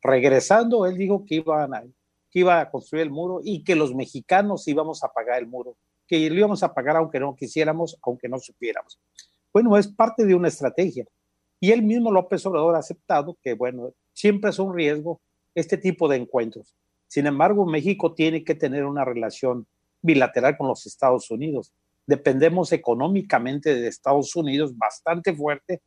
Regresando, 0.00 0.86
él 0.86 0.96
dijo 0.96 1.26
que 1.26 1.34
iban 1.34 1.74
a, 1.74 1.82
que 2.30 2.38
iba 2.38 2.58
a 2.58 2.70
construir 2.70 3.02
el 3.02 3.10
muro 3.10 3.42
y 3.44 3.62
que 3.62 3.76
los 3.76 3.94
mexicanos 3.94 4.66
íbamos 4.66 5.04
a 5.04 5.12
pagar 5.12 5.40
el 5.40 5.46
muro, 5.46 5.76
que 6.06 6.30
lo 6.30 6.36
íbamos 6.36 6.62
a 6.62 6.72
pagar 6.72 6.96
aunque 6.96 7.20
no 7.20 7.36
quisiéramos, 7.36 7.98
aunque 8.00 8.26
no 8.26 8.38
supiéramos. 8.38 8.98
Bueno, 9.52 9.76
es 9.76 9.86
parte 9.86 10.24
de 10.24 10.34
una 10.34 10.48
estrategia. 10.48 11.04
Y 11.60 11.72
él 11.72 11.82
mismo, 11.82 12.10
López 12.10 12.46
Obrador, 12.46 12.74
ha 12.74 12.78
aceptado 12.78 13.36
que, 13.42 13.52
bueno, 13.52 13.92
siempre 14.14 14.48
es 14.48 14.58
un 14.58 14.74
riesgo 14.74 15.20
este 15.54 15.76
tipo 15.76 16.08
de 16.08 16.16
encuentros. 16.16 16.74
Sin 17.08 17.26
embargo, 17.26 17.66
México 17.66 18.14
tiene 18.14 18.44
que 18.44 18.54
tener 18.54 18.84
una 18.84 19.04
relación 19.04 19.66
bilateral 20.02 20.56
con 20.56 20.68
los 20.68 20.86
Estados 20.86 21.30
Unidos. 21.30 21.72
Dependemos 22.06 22.72
económicamente 22.72 23.74
de 23.74 23.88
Estados 23.88 24.36
Unidos 24.36 24.76
bastante 24.76 25.34
fuerte. 25.34 25.82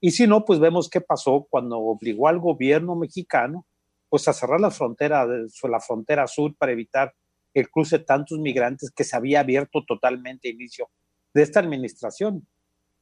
Y 0.00 0.12
si 0.12 0.26
no, 0.26 0.44
pues 0.44 0.58
vemos 0.60 0.88
qué 0.88 1.00
pasó 1.00 1.46
cuando 1.50 1.78
obligó 1.78 2.28
al 2.28 2.38
gobierno 2.38 2.96
mexicano 2.96 3.66
pues 4.08 4.26
a 4.26 4.32
cerrar 4.32 4.60
la 4.60 4.72
frontera, 4.72 5.24
la 5.24 5.80
frontera 5.80 6.26
sur 6.26 6.54
para 6.56 6.72
evitar 6.72 7.14
el 7.54 7.70
cruce 7.70 7.98
de 7.98 8.04
tantos 8.04 8.38
migrantes 8.38 8.90
que 8.90 9.04
se 9.04 9.16
había 9.16 9.40
abierto 9.40 9.84
totalmente 9.86 10.48
a 10.48 10.52
inicio 10.52 10.88
de 11.32 11.42
esta 11.42 11.60
administración 11.60 12.46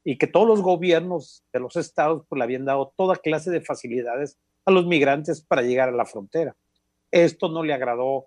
y 0.05 0.19
que 0.19 0.27
todos 0.27 0.47
los 0.47 0.61
gobiernos 0.61 1.45
de 1.53 1.61
los 1.61 1.77
estados 1.77 2.25
pues, 2.29 2.39
le 2.39 2.45
habían 2.45 2.65
dado 2.65 2.93
toda 2.97 3.17
clase 3.17 3.51
de 3.51 3.63
facilidades 3.63 4.39
a 4.65 4.71
los 4.71 4.87
migrantes 4.87 5.41
para 5.41 5.63
llegar 5.63 5.89
a 5.89 5.93
la 5.93 6.05
frontera. 6.05 6.55
Esto 7.11 7.49
no 7.49 7.63
le 7.63 7.73
agradó 7.73 8.27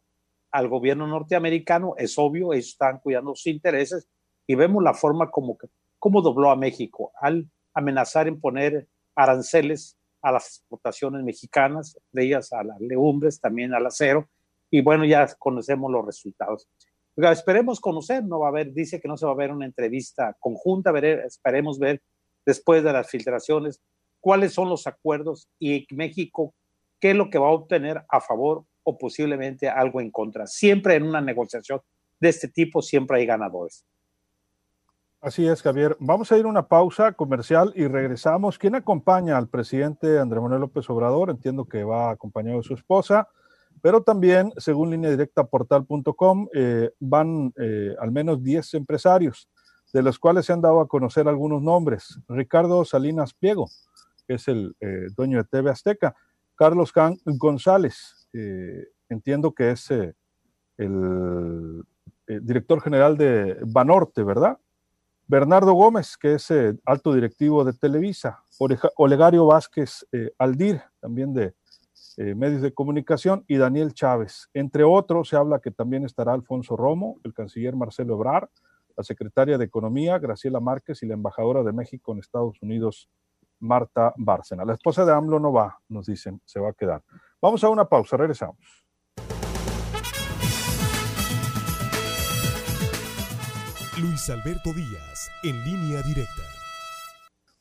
al 0.52 0.68
gobierno 0.68 1.08
norteamericano, 1.08 1.96
es 1.98 2.18
obvio, 2.18 2.54
ellos 2.54 2.68
están 2.68 3.00
cuidando 3.00 3.36
sus 3.36 3.48
intereses 3.48 4.08
y 4.46 4.56
vemos 4.56 4.84
la 4.84 4.94
forma 4.94 5.32
como, 5.32 5.58
como 5.98 6.22
dobló 6.22 6.52
a 6.52 6.56
México 6.56 7.12
al 7.20 7.50
amenazar 7.74 8.28
en 8.28 8.40
poner 8.40 8.88
aranceles 9.16 9.98
a 10.22 10.32
las 10.32 10.58
exportaciones 10.58 11.24
mexicanas, 11.24 11.98
de 12.12 12.26
ellas 12.26 12.52
a 12.54 12.64
las 12.64 12.80
legumbres, 12.82 13.40
también 13.40 13.74
al 13.74 13.86
acero, 13.86 14.28
y 14.70 14.82
bueno, 14.82 15.06
ya 15.06 15.28
conocemos 15.38 15.92
los 15.92 16.06
resultados. 16.06 16.68
esperemos 17.16 17.80
conocer, 17.80 18.24
no 18.24 18.40
va 18.40 18.48
a 18.48 18.50
haber, 18.50 18.74
dice 18.74 19.00
que 19.00 19.08
no 19.08 19.18
se 19.18 19.26
va 19.26 19.32
a 19.32 19.36
ver 19.36 19.52
una 19.52 19.66
entrevista 19.66 20.36
conjunta, 20.40 20.92
esperemos 21.26 21.80
ver 21.80 22.02
después 22.46 22.84
de 22.84 22.94
las 22.94 23.10
filtraciones 23.10 23.82
cuáles 24.20 24.54
son 24.54 24.70
los 24.70 24.86
acuerdos 24.88 25.48
y 25.60 25.88
México 25.92 26.54
qué 27.00 27.12
es 27.12 27.16
lo 27.16 27.30
que 27.30 27.40
va 27.40 27.48
a 27.48 27.52
obtener 27.52 28.04
a 28.08 28.22
favor 28.22 28.64
posiblemente 28.98 29.70
algo 29.70 30.02
en 30.02 30.12
contra. 30.12 30.48
Siempre 30.48 30.96
en 30.96 31.04
una 31.04 31.22
negociación 31.22 31.82
de 32.20 32.30
este 32.30 32.48
tipo, 32.48 32.82
siempre 32.82 33.18
hay 33.18 33.26
ganadores. 33.26 33.86
Así 35.22 35.48
es, 35.48 35.62
Javier. 35.62 35.96
Vamos 36.00 36.32
a 36.32 36.38
ir 36.38 36.46
a 36.46 36.48
una 36.48 36.68
pausa 36.68 37.12
comercial 37.12 37.72
y 37.76 37.86
regresamos. 37.86 38.58
¿Quién 38.58 38.74
acompaña 38.74 39.38
al 39.38 39.50
presidente 39.50 40.18
Andrés 40.18 40.42
Manuel 40.42 40.62
López 40.62 40.90
Obrador? 40.90 41.30
Entiendo 41.30 41.66
que 41.66 41.84
va 41.84 42.10
acompañado 42.10 42.58
de 42.58 42.64
su 42.64 42.74
esposa, 42.74 43.28
pero 43.84 44.02
también, 44.02 44.52
según 44.58 44.90
línea 44.90 45.12
directa 45.12 45.44
portal.com, 45.44 46.48
eh, 46.56 46.90
van 47.00 47.54
eh, 47.56 47.96
al 48.00 48.12
menos 48.12 48.44
10 48.44 48.74
empresarios, 48.74 49.48
de 49.94 50.02
los 50.02 50.18
cuales 50.18 50.48
se 50.48 50.54
han 50.54 50.62
dado 50.62 50.82
a 50.82 50.88
conocer 50.88 51.28
algunos 51.28 51.62
nombres. 51.62 52.20
Ricardo 52.28 52.84
Salinas 52.84 53.36
Pliego, 53.36 53.70
que 54.28 54.36
es 54.36 54.48
el 54.48 54.76
eh, 54.80 55.08
dueño 55.16 55.38
de 55.38 55.44
TV 55.44 55.70
Azteca. 55.70 56.16
Carlos 56.62 56.94
González, 57.26 58.28
entiendo 59.10 59.52
que 59.52 59.72
es 59.72 59.90
el 60.78 61.84
director 62.28 62.80
general 62.82 63.18
de 63.18 63.58
Banorte, 63.66 64.22
¿verdad? 64.22 64.60
Bernardo 65.26 65.74
Gómez, 65.74 66.18
que 66.18 66.36
es 66.36 66.52
eh, 66.52 66.78
alto 66.86 67.16
directivo 67.16 67.66
de 67.66 67.74
Televisa, 67.74 68.44
Olegario 68.96 69.48
Vázquez 69.48 70.06
eh, 70.12 70.30
Aldir, 70.38 70.84
también 71.00 71.34
de 71.34 71.56
eh, 72.18 72.36
medios 72.36 72.62
de 72.62 72.72
comunicación, 72.72 73.44
y 73.48 73.58
Daniel 73.58 73.96
Chávez. 73.96 74.48
Entre 74.54 74.84
otros, 74.84 75.30
se 75.30 75.38
habla 75.38 75.58
que 75.58 75.72
también 75.72 76.06
estará 76.06 76.34
Alfonso 76.34 76.78
Romo, 76.78 77.20
el 77.24 77.34
canciller 77.34 77.76
Marcelo 77.76 78.14
Ebrar, 78.14 78.52
la 78.96 79.04
secretaria 79.04 79.58
de 79.58 79.66
Economía, 79.66 80.20
Graciela 80.20 80.60
Márquez, 80.60 81.02
y 81.02 81.08
la 81.08 81.16
embajadora 81.16 81.64
de 81.64 81.72
México 81.72 82.12
en 82.12 82.20
Estados 82.20 82.62
Unidos, 82.62 83.10
Marta 83.62 84.14
Bárcena. 84.18 84.66
La 84.66 84.74
esposa 84.74 85.06
de 85.06 85.14
AMLO 85.14 85.40
no 85.40 85.54
va, 85.54 85.80
nos 85.90 86.06
dicen, 86.06 86.42
se 86.46 86.60
va 86.60 86.70
a 86.70 86.74
quedar. 86.74 87.02
Vamos 87.42 87.64
a 87.64 87.70
una 87.70 87.86
pausa, 87.86 88.18
regresamos. 88.18 88.58
Luis 94.02 94.30
Alberto 94.30 94.74
Díaz, 94.74 95.30
en 95.44 95.64
línea 95.64 96.02
directa. 96.02 96.42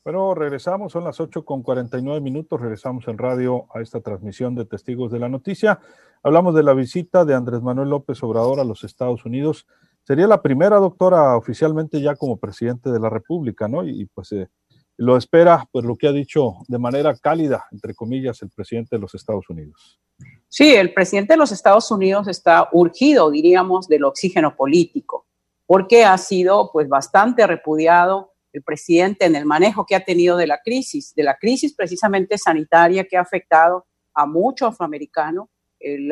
Bueno, 0.03 0.33
regresamos, 0.33 0.91
son 0.91 1.03
las 1.03 1.19
8 1.19 1.45
con 1.45 1.61
49 1.61 2.19
minutos, 2.21 2.59
regresamos 2.59 3.07
en 3.07 3.19
radio 3.19 3.67
a 3.71 3.81
esta 3.81 4.01
transmisión 4.01 4.55
de 4.55 4.65
Testigos 4.65 5.11
de 5.11 5.19
la 5.19 5.29
Noticia. 5.29 5.79
Hablamos 6.23 6.55
de 6.55 6.63
la 6.63 6.73
visita 6.73 7.23
de 7.23 7.35
Andrés 7.35 7.61
Manuel 7.61 7.89
López 7.89 8.23
Obrador 8.23 8.59
a 8.59 8.63
los 8.63 8.83
Estados 8.83 9.25
Unidos. 9.25 9.67
Sería 10.01 10.25
la 10.25 10.41
primera 10.41 10.77
doctora 10.77 11.37
oficialmente 11.37 12.01
ya 12.01 12.15
como 12.15 12.37
presidente 12.37 12.89
de 12.89 12.99
la 12.99 13.11
República, 13.11 13.67
¿no? 13.67 13.83
Y, 13.83 14.07
pues 14.07 14.31
eh, 14.31 14.49
lo 15.01 15.17
espera, 15.17 15.67
pues 15.71 15.83
lo 15.83 15.95
que 15.97 16.07
ha 16.07 16.11
dicho 16.11 16.57
de 16.67 16.77
manera 16.77 17.15
cálida, 17.15 17.65
entre 17.71 17.95
comillas, 17.95 18.41
el 18.41 18.49
presidente 18.49 18.95
de 18.95 19.01
los 19.01 19.15
Estados 19.15 19.49
Unidos. 19.49 19.99
Sí, 20.47 20.75
el 20.75 20.93
presidente 20.93 21.33
de 21.33 21.37
los 21.37 21.51
Estados 21.51 21.89
Unidos 21.89 22.27
está 22.27 22.69
urgido, 22.71 23.31
diríamos, 23.31 23.87
del 23.87 24.03
oxígeno 24.03 24.55
político 24.55 25.25
porque 25.71 26.03
ha 26.03 26.17
sido 26.17 26.69
pues 26.73 26.89
bastante 26.89 27.47
repudiado 27.47 28.33
el 28.51 28.61
presidente 28.61 29.23
en 29.23 29.37
el 29.37 29.45
manejo 29.45 29.85
que 29.85 29.95
ha 29.95 30.03
tenido 30.03 30.35
de 30.35 30.45
la 30.45 30.59
crisis, 30.61 31.15
de 31.15 31.23
la 31.23 31.37
crisis 31.37 31.73
precisamente 31.73 32.37
sanitaria 32.37 33.05
que 33.05 33.15
ha 33.15 33.21
afectado 33.21 33.85
a 34.13 34.25
muchos 34.25 34.67
afroamericanos. 34.67 35.47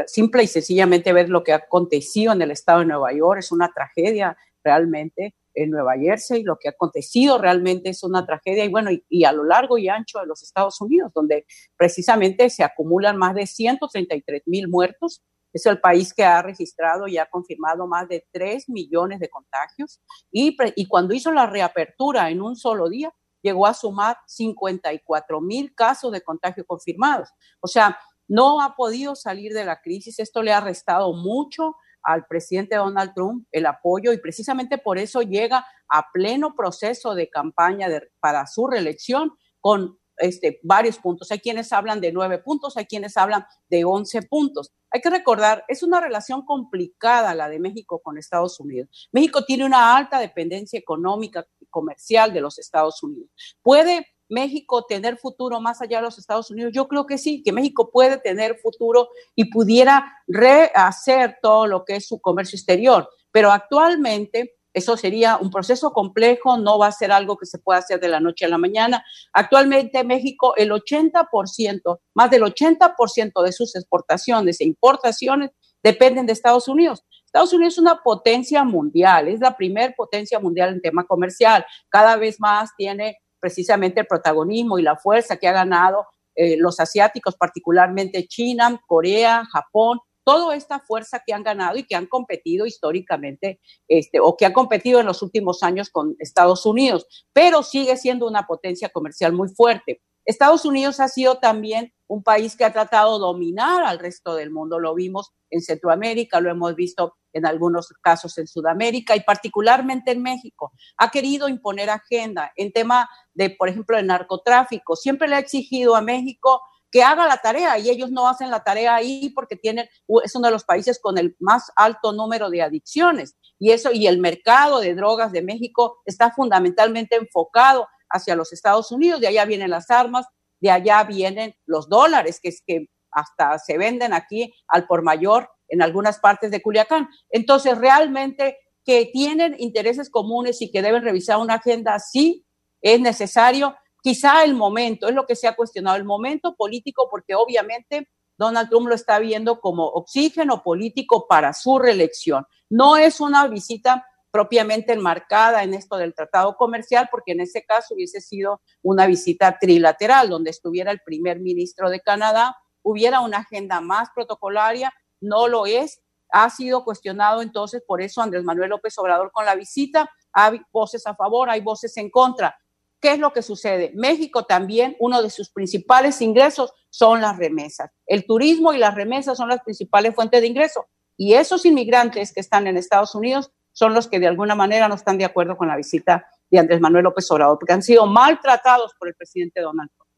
simple 0.08 0.44
y 0.44 0.48
sencillamente 0.48 1.12
ver 1.12 1.28
lo 1.28 1.44
que 1.44 1.52
ha 1.52 1.58
acontecido 1.58 2.32
en 2.32 2.42
el 2.42 2.52
estado 2.52 2.80
de 2.80 2.86
Nueva 2.86 3.12
York 3.12 3.40
es 3.40 3.52
una 3.52 3.70
tragedia 3.74 4.38
realmente 4.64 5.36
en 5.64 5.72
Nueva 5.72 5.94
Jersey, 5.98 6.44
lo 6.44 6.58
que 6.58 6.70
ha 6.70 6.72
acontecido 6.72 7.38
realmente 7.38 7.90
es 7.90 8.04
una 8.04 8.26
tragedia 8.26 8.66
y 8.66 8.70
bueno, 8.70 8.90
y, 9.10 9.24
a 9.26 9.32
lo 9.32 9.44
largo 9.44 9.78
y 9.78 9.90
ancho 9.90 10.20
de 10.20 10.26
los 10.26 10.44
Estados 10.44 10.80
Unidos, 10.82 11.12
donde 11.14 11.46
precisamente 11.78 12.50
se 12.50 12.64
acumulan 12.64 13.18
más 13.18 13.36
de 13.36 13.46
133 13.46 14.44
mil 14.46 14.68
muertos 14.68 15.22
es 15.52 15.66
el 15.66 15.80
país 15.80 16.14
que 16.14 16.24
ha 16.24 16.42
registrado 16.42 17.08
y 17.08 17.18
ha 17.18 17.26
confirmado 17.26 17.88
más 17.88 18.08
de 18.08 18.28
3 18.32 18.70
millones 18.70 19.20
de 19.20 19.30
contagios 19.30 20.00
y, 20.32 20.56
y 20.76 20.86
cuando 20.88 21.14
hizo 21.14 21.32
la 21.32 21.48
reapertura 21.48 22.30
en 22.30 22.42
un 22.42 22.56
solo 22.56 22.88
día, 22.88 23.12
llegó 23.42 23.66
a 23.66 23.74
sumar 23.74 24.18
54 24.28 25.42
mil 25.42 25.74
casos 25.74 26.12
de 26.12 26.22
contagio 26.22 26.66
confirmados. 26.66 27.30
O 27.62 27.68
sea, 27.68 27.98
no 28.28 28.62
ha 28.62 28.76
podido 28.76 29.16
salir 29.16 29.54
de 29.54 29.66
la 29.66 29.82
crisis. 29.82 30.20
Esto 30.20 30.44
le 30.44 30.54
ha 30.54 30.62
restado 30.62 31.14
mucho 31.14 31.76
al 32.04 32.26
presidente 32.26 32.76
Donald 32.76 33.14
Trump 33.14 33.48
el 33.52 33.66
apoyo 33.66 34.14
y 34.14 34.18
precisamente 34.20 34.78
por 34.78 34.98
eso 34.98 35.22
llega 35.22 35.66
a 35.90 36.12
pleno 36.12 36.56
proceso 36.56 37.16
de 37.16 37.30
campaña 37.30 37.88
para 38.20 38.46
su 38.48 38.68
reelección 38.68 39.34
con 39.60 39.98
este, 40.20 40.60
varios 40.64 40.98
puntos. 40.98 41.32
Hay 41.32 41.40
quienes 41.40 41.72
hablan 41.72 42.02
de 42.02 42.12
nueve 42.12 42.40
puntos, 42.40 42.78
hay 42.78 42.86
quienes 42.86 43.18
hablan 43.18 43.46
de 43.70 43.86
once 43.86 44.22
puntos. 44.22 44.72
Hay 44.92 45.02
que 45.02 45.10
recordar, 45.10 45.64
es 45.68 45.84
una 45.84 46.02
relación 46.02 46.46
complicada 46.46 47.34
la 47.36 47.48
de 47.48 47.60
México 47.60 48.02
con 48.04 48.18
Estados 48.18 48.60
Unidos. 48.60 49.10
México 49.12 49.46
tiene 49.46 49.66
una 49.66 49.96
alta 49.96 50.20
dependencia 50.20 50.80
económica 50.80 51.46
y 51.60 51.66
comercial 51.68 52.34
de 52.34 52.42
los 52.42 52.60
Estados 52.60 53.02
Unidos. 53.02 53.30
¿Puede 53.62 54.08
México 54.30 54.86
tener 54.86 55.18
futuro 55.18 55.60
más 55.60 55.82
allá 55.82 55.98
de 55.98 56.04
los 56.04 56.18
Estados 56.18 56.50
Unidos? 56.52 56.72
Yo 56.74 56.88
creo 56.88 57.06
que 57.06 57.18
sí, 57.18 57.44
que 57.44 57.52
México 57.52 57.90
puede 57.92 58.18
tener 58.18 58.58
futuro 58.60 59.10
y 59.36 59.52
pudiera 59.52 60.14
rehacer 60.28 61.38
todo 61.42 61.68
lo 61.68 61.84
que 61.84 61.98
es 61.98 62.08
su 62.08 62.22
comercio 62.22 62.56
exterior. 62.56 63.10
Pero 63.32 63.52
actualmente 63.52 64.56
eso 64.74 64.96
sería 64.98 65.38
un 65.38 65.50
proceso 65.50 65.92
complejo, 65.92 66.58
no 66.58 66.78
va 66.78 66.88
a 66.88 66.92
ser 66.92 67.12
algo 67.12 67.38
que 67.38 67.46
se 67.46 67.58
pueda 67.58 67.80
hacer 67.80 68.00
de 68.00 68.08
la 68.08 68.20
noche 68.20 68.46
a 68.46 68.50
la 68.50 68.58
mañana. 68.58 69.04
Actualmente 69.34 70.04
México, 70.04 70.54
el 70.56 70.72
80%, 70.72 72.00
más 72.14 72.32
del 72.32 72.44
80% 72.44 73.44
de 73.44 73.52
sus 73.52 73.76
exportaciones 73.76 74.62
e 74.62 74.66
importaciones 74.66 75.52
dependen 75.82 76.26
de 76.26 76.34
Estados 76.34 76.68
Unidos. 76.68 77.04
Estados 77.26 77.54
Unidos 77.54 77.74
es 77.74 77.80
una 77.80 78.02
potencia 78.02 78.64
mundial, 78.64 79.28
es 79.28 79.40
la 79.40 79.56
primer 79.56 79.96
potencia 79.96 80.40
mundial 80.40 80.74
en 80.74 80.82
tema 80.82 81.06
comercial. 81.06 81.66
Cada 81.90 82.16
vez 82.16 82.40
más 82.40 82.72
tiene 82.76 83.18
precisamente 83.40 84.02
el 84.02 84.08
protagonismo 84.08 84.80
y 84.80 84.84
la 84.84 84.98
fuerza 84.98 85.38
que 85.38 85.48
ha 85.48 85.54
ganado 85.54 86.06
eh, 86.36 86.58
los 86.58 86.80
asiáticos, 86.80 87.36
particularmente 87.36 88.28
China, 88.28 88.82
Corea, 88.88 89.44
Japón, 89.52 90.00
toda 90.24 90.56
esta 90.56 90.80
fuerza 90.80 91.24
que 91.26 91.34
han 91.34 91.44
ganado 91.44 91.78
y 91.78 91.86
que 91.86 91.96
han 91.96 92.06
competido 92.06 92.66
históricamente 92.66 93.60
este, 93.88 94.20
o 94.20 94.38
que 94.38 94.46
han 94.46 94.54
competido 94.54 95.00
en 95.00 95.06
los 95.06 95.22
últimos 95.22 95.64
años 95.64 95.90
con 95.90 96.16
Estados 96.20 96.66
Unidos, 96.66 97.08
pero 97.34 97.64
sigue 97.64 97.98
siendo 97.98 98.28
una 98.28 98.46
potencia 98.46 98.90
comercial 98.90 99.34
muy 99.34 99.50
fuerte. 99.50 100.02
Estados 100.26 100.66
Unidos 100.66 101.00
ha 101.00 101.08
sido 101.08 101.40
también 101.40 101.92
un 102.06 102.22
país 102.22 102.56
que 102.56 102.64
ha 102.64 102.72
tratado 102.72 103.18
de 103.18 103.22
dominar 103.22 103.84
al 103.84 103.98
resto 103.98 104.36
del 104.36 104.52
mundo. 104.52 104.80
Lo 104.80 104.94
vimos 104.94 105.32
en 105.50 105.62
Centroamérica, 105.62 106.40
lo 106.40 106.52
hemos 106.52 106.76
visto 106.76 107.16
en 107.34 107.46
algunos 107.46 107.94
casos 108.02 108.38
en 108.38 108.48
Sudamérica 108.48 109.16
y 109.16 109.22
particularmente 109.22 110.12
en 110.12 110.22
México. 110.22 110.72
Ha 110.98 111.12
querido 111.12 111.48
imponer 111.48 111.90
agenda 111.90 112.52
en 112.56 112.72
tema 112.72 113.10
de, 113.34 113.50
por 113.50 113.70
ejemplo, 113.70 113.98
el 113.98 114.08
narcotráfico. 114.08 114.96
Siempre 114.96 115.28
le 115.28 115.36
ha 115.36 115.40
exigido 115.40 115.96
a 115.96 116.02
México 116.02 116.62
que 116.92 117.04
haga 117.04 117.28
la 117.28 117.38
tarea 117.38 117.78
y 117.78 117.90
ellos 117.90 118.12
no 118.12 118.28
hacen 118.28 118.50
la 118.50 118.64
tarea 118.64 118.96
ahí 118.96 119.30
porque 119.30 119.56
tienen, 119.56 119.88
es 120.24 120.36
uno 120.36 120.48
de 120.48 120.52
los 120.52 120.64
países 120.64 121.00
con 121.00 121.18
el 121.18 121.36
más 121.40 121.72
alto 121.76 122.14
número 122.14 122.50
de 122.50 122.62
adicciones 122.62 123.36
y 123.60 123.72
eso 123.72 123.92
y 123.92 124.08
el 124.08 124.20
mercado 124.20 124.80
de 124.80 124.96
drogas 124.96 125.32
de 125.32 125.44
México 125.44 126.02
está 126.06 126.32
fundamentalmente 126.32 127.16
enfocado 127.16 127.88
hacia 128.10 128.36
los 128.36 128.54
Estados 128.54 128.92
Unidos, 128.92 129.22
de 129.22 129.28
allá 129.28 129.46
vienen 129.46 129.70
las 129.70 129.92
armas, 129.92 130.26
de 130.60 130.72
allá 130.72 131.04
vienen 131.04 131.54
los 131.66 131.90
dólares 131.90 132.40
que 132.42 132.50
es 132.50 132.64
que 132.66 132.88
hasta 133.12 133.58
se 133.60 133.78
venden 133.78 134.14
aquí 134.14 134.54
al 134.68 134.88
por 134.88 135.04
mayor 135.04 135.50
en 135.70 135.82
algunas 135.82 136.20
partes 136.20 136.52
de 136.52 136.62
Culiacán. 136.62 137.08
Entonces, 137.30 137.78
realmente 137.78 138.58
que 138.86 139.10
tienen 139.12 139.56
intereses 139.60 140.10
comunes 140.10 140.62
y 140.62 140.72
que 140.72 140.82
deben 140.82 141.04
revisar 141.04 141.38
una 141.38 141.56
agenda, 141.56 142.00
sí 142.00 142.46
es 142.82 143.00
necesario, 143.00 143.76
quizá 144.02 144.44
el 144.44 144.56
momento, 144.56 145.08
es 145.08 145.16
lo 145.16 145.26
que 145.26 145.36
se 145.36 145.48
ha 145.48 145.56
cuestionado, 145.56 145.98
el 145.98 146.06
momento 146.06 146.56
político, 146.56 147.08
porque 147.10 147.36
obviamente 147.36 148.08
Donald 148.38 148.70
Trump 148.70 148.88
lo 148.88 148.96
está 148.96 149.20
viendo 149.20 149.60
como 149.60 149.86
oxígeno 149.86 150.64
político 150.64 151.28
para 151.28 151.54
su 151.54 151.78
reelección. 151.78 152.46
No 152.70 152.98
es 152.98 153.20
una 153.20 153.48
visita 153.48 154.06
propiamente 154.32 154.94
enmarcada 154.94 155.64
en 155.64 155.74
esto 155.74 155.98
del 155.98 156.14
tratado 156.14 156.56
comercial, 156.56 157.10
porque 157.12 157.34
en 157.34 157.42
ese 157.42 157.66
caso 157.66 157.96
hubiese 157.96 158.22
sido 158.22 158.62
una 158.82 159.08
visita 159.08 159.58
trilateral, 159.60 160.30
donde 160.30 160.52
estuviera 160.52 160.92
el 160.92 161.02
primer 161.04 161.40
ministro 161.40 161.90
de 161.90 162.00
Canadá, 162.00 162.56
hubiera 162.82 163.20
una 163.22 163.40
agenda 163.40 163.82
más 163.82 164.10
protocolaria, 164.16 164.94
no 165.22 165.48
lo 165.48 165.66
es. 165.66 166.02
Ha 166.32 166.50
sido 166.50 166.84
cuestionado 166.84 167.42
entonces, 167.42 167.84
por 167.86 168.02
eso 168.02 168.22
Andrés 168.22 168.44
Manuel 168.44 168.70
López 168.70 168.98
Obrador 168.98 169.32
con 169.32 169.46
la 169.46 169.56
visita, 169.56 170.10
hay 170.32 170.62
voces 170.72 171.06
a 171.08 171.16
favor, 171.16 171.50
hay 171.50 171.62
voces 171.62 171.96
en 171.98 172.10
contra. 172.10 172.56
¿Qué 173.02 173.14
es 173.14 173.20
lo 173.20 173.32
que 173.32 173.42
sucede? 173.42 173.92
México 173.96 174.44
también, 174.44 174.96
uno 175.00 175.22
de 175.22 175.30
sus 175.30 175.50
principales 175.50 176.22
ingresos 176.22 176.74
son 176.90 177.22
las 177.22 177.38
remesas. 177.38 177.90
El 178.06 178.26
turismo 178.26 178.74
y 178.74 178.78
las 178.78 178.94
remesas 178.94 179.38
son 179.38 179.50
las 179.50 179.62
principales 179.62 180.14
fuentes 180.14 180.42
de 180.42 180.48
ingreso. 180.48 180.86
Y 181.16 181.34
esos 181.34 181.66
inmigrantes 181.66 182.34
que 182.34 182.42
están 182.42 182.68
en 182.68 182.78
Estados 182.78 183.16
Unidos 183.16 183.52
son 183.72 183.94
los 183.94 184.08
que 184.08 184.20
de 184.20 184.28
alguna 184.28 184.56
manera 184.56 184.88
no 184.90 184.96
están 184.96 185.18
de 185.18 185.26
acuerdo 185.26 185.56
con 185.56 185.68
la 185.68 185.78
visita 185.78 186.28
de 186.50 186.60
Andrés 186.60 186.82
Manuel 186.82 187.06
López 187.06 187.30
Obrador, 187.32 187.58
porque 187.58 187.74
han 187.74 187.84
sido 187.84 188.06
maltratados 188.06 188.94
por 188.98 189.08
el 189.08 189.16
presidente 189.16 189.62
Donald 189.62 189.90
Trump. 189.96 190.10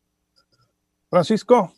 Francisco. 1.09 1.73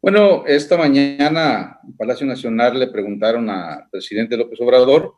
Bueno, 0.00 0.46
esta 0.46 0.76
mañana 0.76 1.80
en 1.84 1.96
Palacio 1.96 2.24
Nacional 2.24 2.78
le 2.78 2.86
preguntaron 2.86 3.50
al 3.50 3.88
presidente 3.90 4.36
López 4.36 4.60
Obrador 4.60 5.14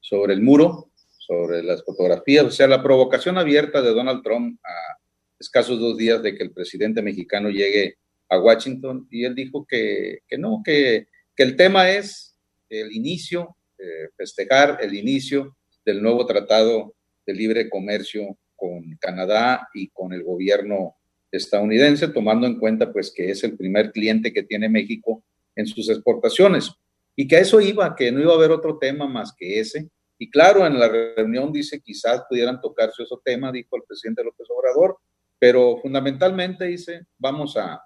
sobre 0.00 0.34
el 0.34 0.42
muro 0.42 0.92
sobre 1.18 1.62
las 1.62 1.84
fotografías, 1.84 2.44
o 2.44 2.50
sea, 2.50 2.66
la 2.66 2.82
provocación 2.82 3.38
abierta 3.38 3.80
de 3.80 3.90
Donald 3.90 4.22
Trump 4.22 4.60
a 4.64 4.98
escasos 5.38 5.78
dos 5.80 5.96
días 5.96 6.22
de 6.22 6.36
que 6.36 6.42
el 6.44 6.52
presidente 6.52 7.02
mexicano 7.02 7.48
llegue 7.48 7.96
a 8.28 8.38
Washington 8.38 9.08
y 9.10 9.24
él 9.24 9.34
dijo 9.34 9.66
que, 9.68 10.20
no, 10.38 10.62
que, 10.64 11.08
que, 11.34 11.42
el 11.42 11.56
tema 11.56 11.90
es 11.90 12.36
el 12.68 12.92
inicio, 12.92 13.56
eh, 13.78 14.08
festejar 14.16 14.78
el 14.82 14.94
inicio 14.94 15.56
del 15.84 16.02
nuevo 16.02 16.26
tratado 16.26 16.94
de 17.26 17.34
libre 17.34 17.70
comercio 17.70 18.38
con 18.54 18.96
Canadá 19.00 19.68
y 19.74 19.88
con 19.88 20.12
el 20.12 20.22
gobierno 20.22 20.96
estadounidense, 21.32 22.08
tomando 22.08 22.46
en 22.46 22.58
cuenta 22.58 22.92
pues 22.92 23.10
que 23.10 23.30
es 23.30 23.42
el 23.42 23.56
primer 23.56 23.90
cliente 23.90 24.32
que 24.32 24.42
tiene 24.42 24.68
México 24.68 25.24
en 25.56 25.66
sus 25.66 25.88
exportaciones 25.88 26.70
y 27.16 27.26
que 27.26 27.36
a 27.36 27.40
eso 27.40 27.60
iba, 27.60 27.94
que 27.96 28.12
no 28.12 28.20
iba 28.20 28.32
a 28.32 28.36
haber 28.36 28.50
otro 28.52 28.78
tema 28.78 29.06
más 29.06 29.34
que 29.36 29.58
ese, 29.58 29.88
y 30.22 30.30
claro, 30.30 30.64
en 30.64 30.78
la 30.78 30.88
reunión 30.88 31.52
dice 31.52 31.80
quizás 31.80 32.22
pudieran 32.28 32.60
tocarse 32.60 33.02
esos 33.02 33.20
temas, 33.24 33.52
dijo 33.52 33.76
el 33.76 33.82
presidente 33.82 34.22
López 34.22 34.46
Obrador, 34.50 34.98
pero 35.36 35.78
fundamentalmente 35.78 36.66
dice, 36.66 37.06
vamos 37.18 37.56
a, 37.56 37.82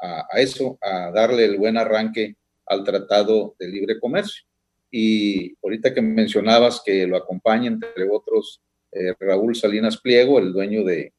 a, 0.00 0.40
eso, 0.40 0.78
a 0.80 1.10
darle 1.10 1.44
el 1.44 1.58
buen 1.58 1.76
arranque 1.76 2.36
al 2.64 2.84
Tratado 2.84 3.54
de 3.58 3.68
Libre 3.68 4.00
Comercio. 4.00 4.44
Y 4.90 5.54
ahorita 5.62 5.92
que 5.92 6.00
mencionabas 6.00 6.82
que 6.82 7.06
lo 7.06 7.18
acompaña, 7.18 7.68
entre 7.68 8.08
otros, 8.10 8.62
eh, 8.90 9.12
Raúl 9.20 9.54
Salinas 9.54 10.00
Pliego, 10.00 10.38
el 10.38 10.54
dueño 10.54 10.84
de 10.84 11.12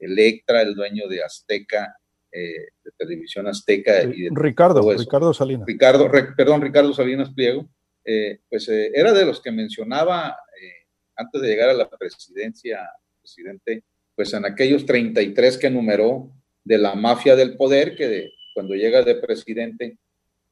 Electra, 0.00 0.62
el 0.62 0.74
dueño 0.74 1.06
de 1.08 1.22
Azteca, 1.22 1.96
eh, 2.32 2.68
de 2.84 2.90
Televisión 2.96 3.46
Azteca. 3.46 4.02
Y 4.02 4.22
de 4.22 4.30
Ricardo, 4.32 4.88
Ricardo 4.96 5.34
Salinas. 5.34 5.66
Ricardo, 5.66 6.10
perdón, 6.36 6.62
Ricardo 6.62 6.92
Salinas 6.92 7.30
Pliego 7.30 7.68
eh, 8.04 8.40
pues 8.48 8.68
eh, 8.68 8.90
era 8.94 9.12
de 9.12 9.26
los 9.26 9.40
que 9.40 9.52
mencionaba 9.52 10.36
antes 11.16 11.42
de 11.42 11.48
llegar 11.48 11.68
a 11.68 11.74
la 11.74 11.90
presidencia, 11.90 12.88
presidente, 13.20 13.84
pues 14.14 14.32
en 14.32 14.46
aquellos 14.46 14.86
33 14.86 15.58
que 15.58 15.68
numeró 15.68 16.32
de 16.64 16.78
la 16.78 16.94
mafia 16.94 17.36
del 17.36 17.58
poder, 17.58 17.94
que 17.94 18.30
cuando 18.54 18.74
llega 18.74 19.02
de 19.02 19.16
presidente, 19.16 19.98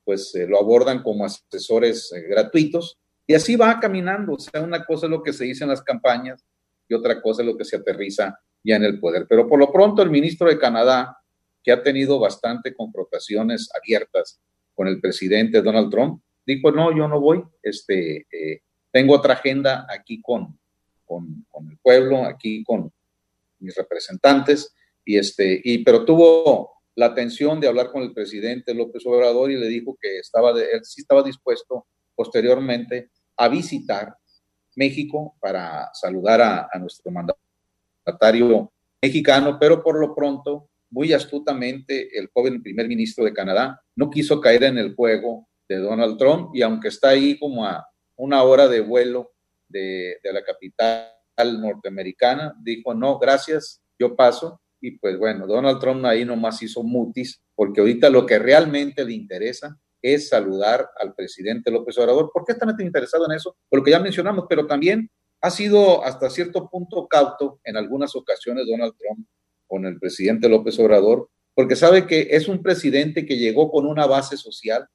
pues 0.04 0.34
lo 0.46 0.58
abordan 0.58 1.02
como 1.02 1.24
asesores 1.24 2.12
gratuitos, 2.28 2.98
y 3.26 3.34
así 3.34 3.56
va 3.56 3.80
caminando. 3.80 4.34
O 4.34 4.38
sea, 4.38 4.60
una 4.60 4.84
cosa 4.84 5.06
es 5.06 5.10
lo 5.10 5.22
que 5.22 5.32
se 5.32 5.44
dice 5.44 5.64
en 5.64 5.70
las 5.70 5.82
campañas 5.82 6.44
y 6.86 6.94
otra 6.94 7.22
cosa 7.22 7.42
es 7.42 7.46
lo 7.46 7.56
que 7.56 7.64
se 7.64 7.76
aterriza 7.76 8.38
ya 8.62 8.76
en 8.76 8.84
el 8.84 9.00
poder. 9.00 9.26
Pero 9.28 9.48
por 9.48 9.58
lo 9.58 9.72
pronto 9.72 10.02
el 10.02 10.10
ministro 10.10 10.48
de 10.48 10.58
Canadá, 10.58 11.18
que 11.62 11.72
ha 11.72 11.82
tenido 11.82 12.18
bastante 12.18 12.74
confrontaciones 12.74 13.68
abiertas 13.74 14.40
con 14.74 14.88
el 14.88 15.00
presidente 15.00 15.62
Donald 15.62 15.90
Trump, 15.90 16.22
dijo, 16.46 16.70
no, 16.70 16.96
yo 16.96 17.08
no 17.08 17.20
voy, 17.20 17.42
este, 17.62 18.26
eh, 18.30 18.62
tengo 18.90 19.14
otra 19.14 19.34
agenda 19.34 19.86
aquí 19.90 20.22
con, 20.22 20.58
con, 21.04 21.44
el 21.70 21.78
pueblo, 21.82 22.24
aquí 22.24 22.62
con 22.64 22.90
mis 23.58 23.74
representantes, 23.74 24.74
y 25.04 25.18
este, 25.18 25.60
y, 25.62 25.84
pero 25.84 26.04
tuvo 26.04 26.82
la 26.94 27.06
atención 27.06 27.60
de 27.60 27.68
hablar 27.68 27.90
con 27.90 28.02
el 28.02 28.12
presidente 28.12 28.74
López 28.74 29.04
Obrador 29.06 29.50
y 29.50 29.56
le 29.56 29.68
dijo 29.68 29.96
que 30.00 30.18
estaba 30.18 30.52
de, 30.52 30.70
él 30.72 30.84
sí 30.84 31.02
estaba 31.02 31.22
dispuesto 31.22 31.86
posteriormente 32.14 33.10
a 33.36 33.48
visitar 33.48 34.16
México 34.74 35.36
para 35.40 35.90
saludar 35.92 36.40
a, 36.40 36.68
a 36.72 36.78
nuestro 36.78 37.10
mandatario 37.10 37.47
mexicano, 39.02 39.58
pero 39.58 39.82
por 39.82 40.00
lo 40.00 40.14
pronto, 40.14 40.68
muy 40.90 41.12
astutamente, 41.12 42.18
el 42.18 42.28
joven 42.32 42.62
primer 42.62 42.88
ministro 42.88 43.24
de 43.24 43.32
Canadá 43.32 43.80
no 43.94 44.10
quiso 44.10 44.40
caer 44.40 44.64
en 44.64 44.78
el 44.78 44.94
juego 44.94 45.48
de 45.68 45.76
Donald 45.76 46.16
Trump 46.16 46.50
y 46.54 46.62
aunque 46.62 46.88
está 46.88 47.10
ahí 47.10 47.38
como 47.38 47.64
a 47.66 47.86
una 48.16 48.42
hora 48.42 48.68
de 48.68 48.80
vuelo 48.80 49.32
de, 49.68 50.18
la 50.24 50.42
capital 50.42 51.12
norteamericana, 51.60 52.54
dijo, 52.62 52.94
no, 52.94 53.18
gracias, 53.18 53.80
yo 53.98 54.16
paso. 54.16 54.60
Y 54.80 54.92
pues 54.92 55.18
bueno, 55.18 55.46
Donald 55.46 55.80
Trump 55.80 56.04
ahí 56.04 56.24
nomás 56.24 56.62
hizo 56.62 56.82
mutis, 56.82 57.40
porque 57.54 57.80
ahorita 57.80 58.10
lo 58.10 58.24
que 58.26 58.38
realmente 58.38 59.04
le 59.04 59.12
interesa 59.12 59.78
es 60.00 60.28
saludar 60.28 60.88
al 60.98 61.14
presidente 61.14 61.70
López 61.70 61.98
Obrador. 61.98 62.30
¿Por 62.32 62.44
qué 62.44 62.52
está 62.52 62.66
tan 62.66 62.80
interesado 62.80 63.26
en 63.26 63.36
eso? 63.36 63.56
Por 63.68 63.80
lo 63.80 63.84
que 63.84 63.90
ya 63.90 64.00
mencionamos, 64.00 64.46
pero 64.48 64.66
también 64.66 65.10
ha 65.40 65.50
sido 65.50 66.04
hasta 66.04 66.30
cierto 66.30 66.68
punto 66.68 67.06
cauto 67.06 67.60
en 67.64 67.76
algunas 67.76 68.14
ocasiones 68.16 68.66
Donald 68.66 68.94
Trump 68.98 69.26
con 69.66 69.86
el 69.86 69.98
presidente 69.98 70.48
López 70.48 70.78
Obrador, 70.78 71.30
porque 71.54 71.76
sabe 71.76 72.06
que 72.06 72.28
es 72.30 72.48
un 72.48 72.62
presidente 72.62 73.26
que 73.26 73.36
llegó 73.36 73.70
con 73.70 73.86
una 73.86 74.06
base 74.06 74.36
social 74.36 74.88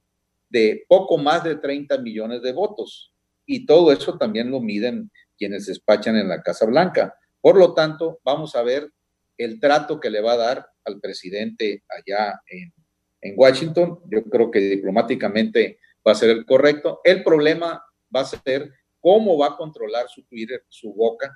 de 0.50 0.86
poco 0.88 1.18
más 1.18 1.44
de 1.44 1.56
30 1.56 1.98
millones 2.00 2.42
de 2.42 2.52
votos. 2.52 3.14
Y 3.46 3.66
todo 3.66 3.92
eso 3.92 4.18
también 4.18 4.50
lo 4.50 4.62
miden 4.62 5.12
quienes 5.38 5.66
despachan 5.66 6.16
en 6.16 6.30
la 6.30 6.42
Casa 6.42 6.66
Blanca. 6.66 7.16
Por 7.42 7.58
lo 7.58 7.74
tanto, 7.74 8.20
vamos 8.24 8.56
a 8.56 8.64
ver 8.64 8.90
el 9.38 9.60
trato 9.60 10.00
que 10.00 10.10
le 10.10 10.22
va 10.22 10.34
a 10.34 10.38
dar 10.38 10.68
al 10.86 11.00
presidente 11.00 11.84
allá 11.90 12.40
en, 12.48 12.74
en 13.22 13.34
Washington. 13.36 14.00
Yo 14.10 14.24
creo 14.24 14.50
que 14.50 14.60
diplomáticamente 14.60 15.80
va 16.08 16.14
a 16.14 16.16
ser 16.16 16.30
el 16.30 16.46
correcto. 16.46 17.02
El 17.04 17.24
problema 17.24 17.84
va 18.16 18.22
a 18.22 18.26
ser 18.26 18.72
cómo 19.04 19.38
va 19.38 19.48
a 19.48 19.58
controlar 19.58 20.08
su 20.08 20.24
Twitter, 20.24 20.64
su 20.70 20.94
boca, 20.94 21.30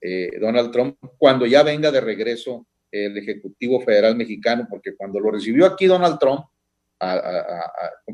eh, 0.00 0.30
Donald 0.40 0.72
Trump, 0.72 0.96
cuando 1.18 1.44
ya 1.44 1.62
venga 1.62 1.90
de 1.90 2.00
regreso 2.00 2.66
el 2.90 3.18
Ejecutivo 3.18 3.82
Federal 3.82 4.16
Mexicano, 4.16 4.66
porque 4.68 4.96
cuando 4.96 5.20
lo 5.20 5.30
recibió 5.30 5.66
aquí 5.66 5.84
Donald 5.84 6.18
Trump, 6.18 6.46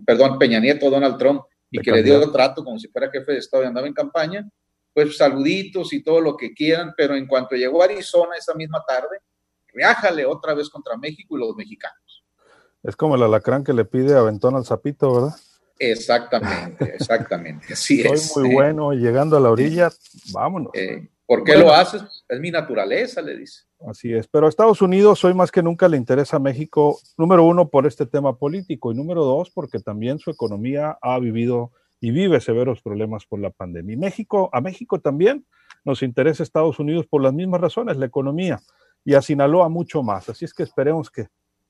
perdón, 0.05 0.37
Peña 0.37 0.59
Nieto, 0.59 0.91
Donald 0.91 1.17
Trump, 1.17 1.43
y 1.71 1.79
que 1.79 1.93
le 1.93 2.03
dio 2.03 2.33
trato 2.33 2.65
como 2.65 2.77
si 2.79 2.89
fuera 2.89 3.11
jefe 3.11 3.33
de 3.33 3.39
Estado 3.39 3.63
y 3.63 3.67
andaba 3.67 3.87
en 3.87 3.95
campaña, 3.95 4.49
pues 4.93 5.17
saluditos 5.17 5.93
y 5.93 6.03
todo 6.03 6.21
lo 6.21 6.37
que 6.37 6.53
quieran, 6.53 6.93
pero 6.97 7.15
en 7.15 7.29
cuanto 7.29 7.55
llegó 7.55 7.83
a 7.83 7.85
Arizona 7.85 8.37
esa 8.37 8.55
misma 8.55 8.83
tarde, 8.85 9.21
reájale 9.69 10.27
otra 10.27 10.55
vez 10.55 10.69
contra 10.69 10.97
México 10.97 11.37
y 11.37 11.41
los 11.41 11.55
mexicanos. 11.55 12.25
Es 12.83 12.97
como 12.97 13.15
el 13.15 13.23
alacrán 13.23 13.63
que 13.63 13.73
le 13.73 13.85
pide 13.85 14.17
aventón 14.17 14.57
al 14.57 14.65
zapito, 14.65 15.15
¿verdad? 15.15 15.37
Exactamente, 15.79 16.85
exactamente. 16.95 17.73
Así 17.73 18.03
Soy 18.03 18.13
es. 18.13 18.37
muy 18.37 18.55
bueno, 18.55 18.93
llegando 18.93 19.37
a 19.37 19.41
la 19.41 19.51
orilla, 19.51 19.91
vámonos. 20.33 20.73
Eh, 20.75 21.09
¿Por 21.27 21.45
qué 21.45 21.57
lo 21.57 21.73
haces? 21.73 22.25
Es 22.27 22.41
mi 22.41 22.51
naturaleza, 22.51 23.21
le 23.21 23.37
dice. 23.37 23.65
Así 23.87 24.13
es, 24.13 24.27
pero 24.27 24.47
a 24.47 24.49
Estados 24.49 24.81
Unidos 24.81 25.23
hoy 25.25 25.35
más 25.35 25.53
que 25.53 25.63
nunca 25.63 25.87
le 25.87 25.97
interesa 25.97 26.39
a 26.39 26.41
México, 26.41 26.99
número 27.17 27.45
uno, 27.45 27.69
por 27.69 27.87
este 27.87 28.07
tema 28.07 28.37
político 28.37 28.91
y 28.91 28.97
número 28.97 29.23
dos, 29.25 29.51
porque 29.51 29.79
también 29.79 30.19
su 30.19 30.31
economía 30.31 30.99
ha 31.01 31.19
vivido 31.19 31.71
y 32.01 32.11
vive 32.11 32.41
severos 32.41 32.81
problemas 32.81 33.27
por 33.27 33.41
la 33.41 33.51
pandemia. 33.51 33.95
Y 33.95 33.97
México, 33.99 34.51
a 34.53 34.61
México 34.61 35.01
también 35.01 35.47
nos 35.85 36.03
interesa 36.03 36.43
Estados 36.43 36.79
Unidos 36.79 37.07
por 37.07 37.23
las 37.23 37.35
mismas 37.35 37.61
razones, 37.61 37.97
la 37.97 38.07
economía, 38.07 38.61
y 39.05 39.15
a 39.15 39.23
Sinaloa 39.23 39.69
mucho 39.69 40.03
más. 40.03 40.29
Así 40.29 40.45
es 40.45 40.55
que 40.55 40.63
esperemos 40.63 41.11
que 41.11 41.29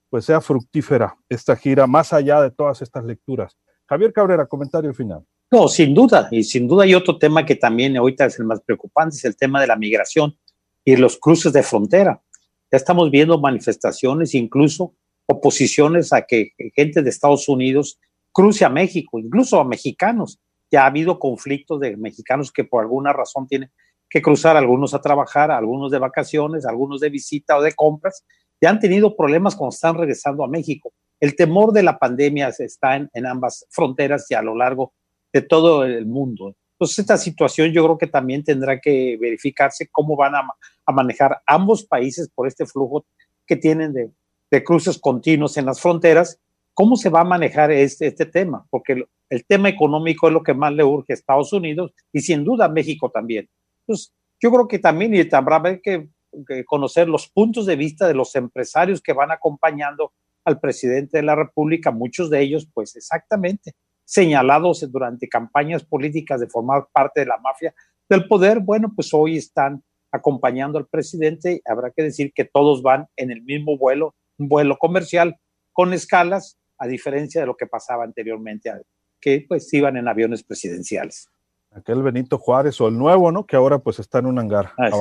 pues 0.08 0.24
sea 0.24 0.40
fructífera 0.40 1.16
esta 1.28 1.56
gira, 1.56 1.86
más 1.86 2.12
allá 2.12 2.40
de 2.40 2.50
todas 2.50 2.80
estas 2.80 3.04
lecturas. 3.04 3.58
Javier 3.88 4.12
Cabrera, 4.12 4.46
comentario 4.46 4.92
final. 4.92 5.24
No, 5.50 5.66
sin 5.66 5.94
duda, 5.94 6.28
y 6.30 6.44
sin 6.44 6.68
duda 6.68 6.84
hay 6.84 6.94
otro 6.94 7.18
tema 7.18 7.46
que 7.46 7.56
también 7.56 7.96
ahorita 7.96 8.26
es 8.26 8.38
el 8.38 8.44
más 8.44 8.60
preocupante, 8.60 9.16
es 9.16 9.24
el 9.24 9.36
tema 9.36 9.60
de 9.62 9.66
la 9.66 9.76
migración 9.76 10.36
y 10.84 10.96
los 10.96 11.16
cruces 11.16 11.54
de 11.54 11.62
frontera. 11.62 12.22
Ya 12.70 12.76
estamos 12.76 13.10
viendo 13.10 13.40
manifestaciones, 13.40 14.34
incluso 14.34 14.94
oposiciones 15.24 16.12
a 16.12 16.22
que 16.22 16.52
gente 16.74 17.02
de 17.02 17.08
Estados 17.08 17.48
Unidos 17.48 17.98
cruce 18.30 18.66
a 18.66 18.68
México, 18.68 19.18
incluso 19.18 19.58
a 19.58 19.64
mexicanos. 19.64 20.38
Ya 20.70 20.82
ha 20.82 20.86
habido 20.86 21.18
conflictos 21.18 21.80
de 21.80 21.96
mexicanos 21.96 22.52
que 22.52 22.64
por 22.64 22.82
alguna 22.82 23.14
razón 23.14 23.46
tienen 23.46 23.70
que 24.10 24.20
cruzar, 24.20 24.56
algunos 24.56 24.92
a 24.92 25.00
trabajar, 25.00 25.50
algunos 25.50 25.90
de 25.90 25.98
vacaciones, 25.98 26.66
algunos 26.66 27.00
de 27.00 27.08
visita 27.08 27.56
o 27.56 27.62
de 27.62 27.72
compras, 27.72 28.24
ya 28.60 28.68
han 28.68 28.80
tenido 28.80 29.16
problemas 29.16 29.56
cuando 29.56 29.74
están 29.74 29.96
regresando 29.96 30.44
a 30.44 30.48
México. 30.48 30.92
El 31.20 31.34
temor 31.34 31.72
de 31.72 31.82
la 31.82 31.98
pandemia 31.98 32.48
está 32.48 32.96
en, 32.96 33.26
ambas 33.26 33.66
fronteras 33.70 34.30
y 34.30 34.34
a 34.34 34.42
lo 34.42 34.54
largo 34.54 34.92
de 35.32 35.42
todo 35.42 35.84
el 35.84 36.06
mundo. 36.06 36.54
Entonces, 36.72 37.00
esta 37.00 37.16
situación 37.16 37.72
yo 37.72 37.84
creo 37.84 37.98
que 37.98 38.06
también 38.06 38.44
tendrá 38.44 38.80
que 38.80 39.16
verificarse 39.20 39.88
cómo 39.90 40.16
van 40.16 40.34
a, 40.36 40.92
manejar 40.92 41.42
ambos 41.46 41.84
países 41.84 42.30
por 42.34 42.46
este 42.46 42.66
flujo 42.66 43.04
que 43.46 43.56
tienen 43.56 43.92
de, 43.92 44.64
cruces 44.64 44.98
continuos 44.98 45.56
en 45.56 45.66
las 45.66 45.80
fronteras. 45.80 46.38
¿Cómo 46.72 46.96
se 46.96 47.10
va 47.10 47.20
a 47.20 47.24
manejar 47.24 47.72
este, 47.72 48.06
este 48.06 48.26
tema? 48.26 48.64
Porque 48.70 48.92
el, 48.92 49.08
el, 49.28 49.44
tema 49.44 49.68
económico 49.68 50.28
es 50.28 50.32
lo 50.32 50.42
que 50.42 50.54
más 50.54 50.72
le 50.72 50.84
urge 50.84 51.12
a 51.12 51.14
Estados 51.14 51.52
Unidos 51.52 51.92
y 52.12 52.20
sin 52.20 52.44
duda 52.44 52.66
a 52.66 52.68
México 52.68 53.10
también. 53.10 53.48
Entonces, 53.82 54.14
yo 54.40 54.50
creo 54.50 54.68
que 54.68 54.78
también 54.78 55.14
y 55.14 55.28
habrá 55.32 55.62
que, 55.80 56.08
que 56.46 56.64
conocer 56.64 57.08
los 57.08 57.28
puntos 57.28 57.66
de 57.66 57.76
vista 57.76 58.06
de 58.06 58.14
los 58.14 58.34
empresarios 58.36 59.00
que 59.00 59.12
van 59.12 59.32
acompañando 59.32 60.12
al 60.48 60.60
presidente 60.60 61.18
de 61.18 61.22
la 61.22 61.34
República, 61.34 61.90
muchos 61.90 62.30
de 62.30 62.40
ellos, 62.40 62.68
pues 62.72 62.96
exactamente, 62.96 63.74
señalados 64.04 64.90
durante 64.90 65.28
campañas 65.28 65.84
políticas 65.84 66.40
de 66.40 66.48
formar 66.48 66.88
parte 66.90 67.20
de 67.20 67.26
la 67.26 67.38
mafia 67.38 67.74
del 68.08 68.26
poder, 68.26 68.60
bueno, 68.60 68.90
pues 68.96 69.12
hoy 69.12 69.36
están 69.36 69.84
acompañando 70.10 70.78
al 70.78 70.86
presidente. 70.86 71.60
Habrá 71.66 71.90
que 71.90 72.02
decir 72.02 72.32
que 72.34 72.46
todos 72.46 72.82
van 72.82 73.06
en 73.16 73.30
el 73.30 73.42
mismo 73.42 73.76
vuelo, 73.76 74.14
un 74.38 74.48
vuelo 74.48 74.78
comercial 74.78 75.36
con 75.74 75.92
escalas, 75.92 76.58
a 76.78 76.86
diferencia 76.86 77.42
de 77.42 77.46
lo 77.46 77.56
que 77.56 77.66
pasaba 77.66 78.04
anteriormente, 78.04 78.72
que 79.20 79.44
pues 79.46 79.72
iban 79.74 79.96
en 79.96 80.08
aviones 80.08 80.42
presidenciales. 80.42 81.28
Aquel 81.72 82.02
Benito 82.02 82.38
Juárez 82.38 82.80
o 82.80 82.88
el 82.88 82.96
nuevo, 82.96 83.30
¿no? 83.30 83.44
Que 83.44 83.56
ahora 83.56 83.78
pues 83.78 83.98
está 83.98 84.20
en 84.20 84.26
un 84.26 84.38
hangar. 84.38 84.72
Ah, 84.78 85.00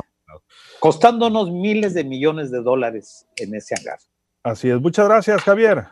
costándonos 0.80 1.50
miles 1.50 1.94
de 1.94 2.04
millones 2.04 2.52
de 2.52 2.62
dólares 2.62 3.26
en 3.38 3.56
ese 3.56 3.76
hangar. 3.78 4.00
Así 4.48 4.70
es. 4.70 4.80
Muchas 4.80 5.06
gracias, 5.06 5.42
Javier. 5.42 5.88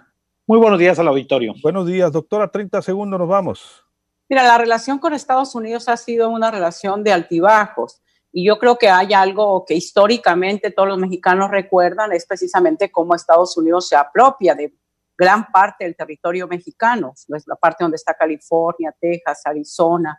Muy 0.48 0.58
buenos 0.58 0.80
días 0.80 0.98
al 0.98 1.10
auditorio. 1.10 1.54
Buenos 1.62 1.86
días, 1.86 2.10
doctora. 2.10 2.50
30 2.50 2.82
segundos, 2.82 3.20
nos 3.20 3.28
vamos. 3.28 3.84
Mira, 4.30 4.44
la 4.44 4.58
relación 4.58 4.98
con 4.98 5.14
Estados 5.14 5.56
Unidos 5.56 5.90
ha 5.90 5.98
sido 5.98 6.30
una 6.30 6.50
relación 6.52 7.04
de 7.04 7.12
altibajos. 7.12 8.02
Y 8.32 8.46
yo 8.48 8.58
creo 8.58 8.78
que 8.78 8.88
hay 8.88 9.14
algo 9.14 9.66
que 9.66 9.74
históricamente 9.74 10.72
todos 10.72 10.88
los 10.88 10.98
mexicanos 10.98 11.52
recuerdan, 11.52 12.14
es 12.14 12.26
precisamente 12.26 12.90
cómo 12.90 13.14
Estados 13.14 13.58
Unidos 13.58 13.90
se 13.90 13.98
apropia 13.98 14.56
de 14.56 14.74
gran 15.18 15.52
parte 15.52 15.84
del 15.84 15.98
territorio 15.98 16.48
mexicano, 16.48 17.14
la 17.48 17.56
parte 17.58 17.84
donde 17.84 17.96
está 17.96 18.14
California, 18.14 18.96
Texas, 18.98 19.42
Arizona, 19.46 20.18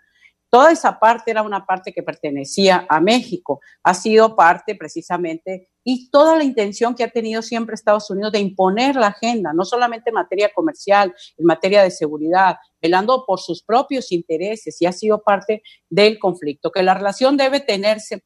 Toda 0.48 0.70
esa 0.70 0.98
parte 0.98 1.30
era 1.30 1.42
una 1.42 1.66
parte 1.66 1.92
que 1.92 2.02
pertenecía 2.02 2.86
a 2.88 3.00
México, 3.00 3.60
ha 3.82 3.94
sido 3.94 4.36
parte 4.36 4.74
precisamente 4.74 5.68
y 5.88 6.10
toda 6.10 6.36
la 6.36 6.42
intención 6.42 6.96
que 6.96 7.04
ha 7.04 7.10
tenido 7.10 7.42
siempre 7.42 7.76
Estados 7.76 8.10
Unidos 8.10 8.32
de 8.32 8.40
imponer 8.40 8.96
la 8.96 9.06
agenda, 9.06 9.52
no 9.52 9.64
solamente 9.64 10.10
en 10.10 10.14
materia 10.14 10.50
comercial, 10.52 11.14
en 11.38 11.46
materia 11.46 11.80
de 11.84 11.92
seguridad, 11.92 12.56
velando 12.82 13.24
por 13.24 13.38
sus 13.38 13.62
propios 13.62 14.10
intereses 14.10 14.82
y 14.82 14.86
ha 14.86 14.92
sido 14.92 15.22
parte 15.22 15.62
del 15.88 16.18
conflicto, 16.18 16.72
que 16.72 16.82
la 16.82 16.94
relación 16.94 17.36
debe 17.36 17.60
tenerse, 17.60 18.24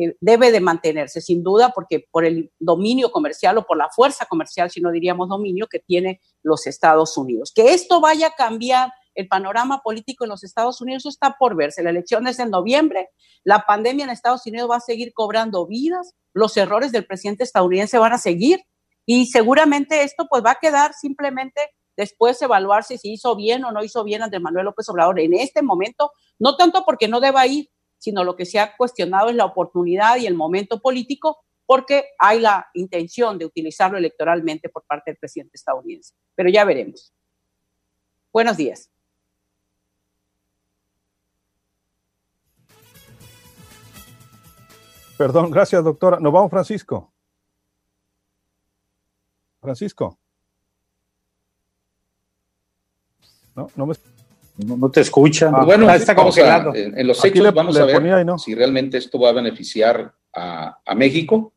eh, 0.00 0.16
debe 0.22 0.50
de 0.50 0.60
mantenerse 0.60 1.20
sin 1.20 1.42
duda 1.42 1.70
porque 1.74 2.06
por 2.10 2.24
el 2.24 2.50
dominio 2.58 3.12
comercial 3.12 3.58
o 3.58 3.66
por 3.66 3.76
la 3.76 3.90
fuerza 3.90 4.24
comercial, 4.24 4.70
si 4.70 4.80
no 4.80 4.90
diríamos 4.90 5.28
dominio, 5.28 5.66
que 5.66 5.80
tiene 5.80 6.22
los 6.42 6.66
Estados 6.66 7.18
Unidos. 7.18 7.52
Que 7.54 7.74
esto 7.74 8.00
vaya 8.00 8.28
a 8.28 8.34
cambiar 8.34 8.90
el 9.14 9.28
panorama 9.28 9.82
político 9.82 10.24
en 10.24 10.30
los 10.30 10.44
Estados 10.44 10.80
Unidos 10.80 11.06
está 11.06 11.36
por 11.38 11.56
verse. 11.56 11.82
La 11.82 11.90
elección 11.90 12.26
es 12.26 12.38
en 12.38 12.50
noviembre, 12.50 13.10
la 13.44 13.64
pandemia 13.66 14.04
en 14.04 14.10
Estados 14.10 14.46
Unidos 14.46 14.70
va 14.70 14.76
a 14.76 14.80
seguir 14.80 15.12
cobrando 15.12 15.66
vidas, 15.66 16.14
los 16.32 16.56
errores 16.56 16.92
del 16.92 17.06
presidente 17.06 17.44
estadounidense 17.44 17.98
van 17.98 18.12
a 18.12 18.18
seguir 18.18 18.60
y 19.04 19.26
seguramente 19.26 20.02
esto 20.02 20.26
pues 20.28 20.44
va 20.44 20.52
a 20.52 20.58
quedar 20.60 20.94
simplemente 20.94 21.60
después 21.96 22.40
evaluarse 22.40 22.98
si 22.98 23.12
hizo 23.12 23.36
bien 23.36 23.64
o 23.64 23.72
no 23.72 23.84
hizo 23.84 24.04
bien 24.04 24.22
Andrés 24.22 24.40
Manuel 24.40 24.64
López 24.64 24.88
Obrador 24.88 25.20
en 25.20 25.34
este 25.34 25.62
momento, 25.62 26.12
no 26.38 26.56
tanto 26.56 26.84
porque 26.84 27.08
no 27.08 27.20
deba 27.20 27.46
ir, 27.46 27.68
sino 27.98 28.24
lo 28.24 28.36
que 28.36 28.46
se 28.46 28.58
ha 28.58 28.76
cuestionado 28.76 29.28
es 29.28 29.36
la 29.36 29.44
oportunidad 29.44 30.16
y 30.16 30.26
el 30.26 30.34
momento 30.34 30.80
político 30.80 31.38
porque 31.66 32.06
hay 32.18 32.40
la 32.40 32.68
intención 32.74 33.38
de 33.38 33.46
utilizarlo 33.46 33.96
electoralmente 33.96 34.68
por 34.68 34.84
parte 34.84 35.10
del 35.10 35.18
presidente 35.18 35.52
estadounidense. 35.54 36.14
Pero 36.34 36.50
ya 36.50 36.64
veremos. 36.64 37.12
Buenos 38.32 38.56
días. 38.56 38.90
Perdón, 45.22 45.52
gracias, 45.52 45.84
doctora. 45.84 46.18
Nos 46.18 46.32
vamos, 46.32 46.50
Francisco. 46.50 47.12
Francisco. 49.60 50.18
No, 53.54 53.70
no 53.76 53.86
me. 53.86 53.94
No, 54.66 54.76
no 54.76 54.90
te 54.90 55.02
escuchan. 55.02 55.54
Ah, 55.54 55.64
bueno, 55.64 55.88
está 55.90 56.16
congelado. 56.16 56.74
En, 56.74 56.98
en, 56.98 57.06
los 57.06 57.24
hechos 57.24 57.40
le, 57.40 57.52
vamos 57.52 57.76
le 57.76 57.82
a 57.82 57.84
ver 57.84 58.26
no. 58.26 58.36
si 58.36 58.52
realmente 58.52 58.98
esto 58.98 59.20
va 59.20 59.28
a 59.28 59.32
beneficiar 59.32 60.12
a, 60.34 60.80
a 60.84 60.94
México. 60.96 61.52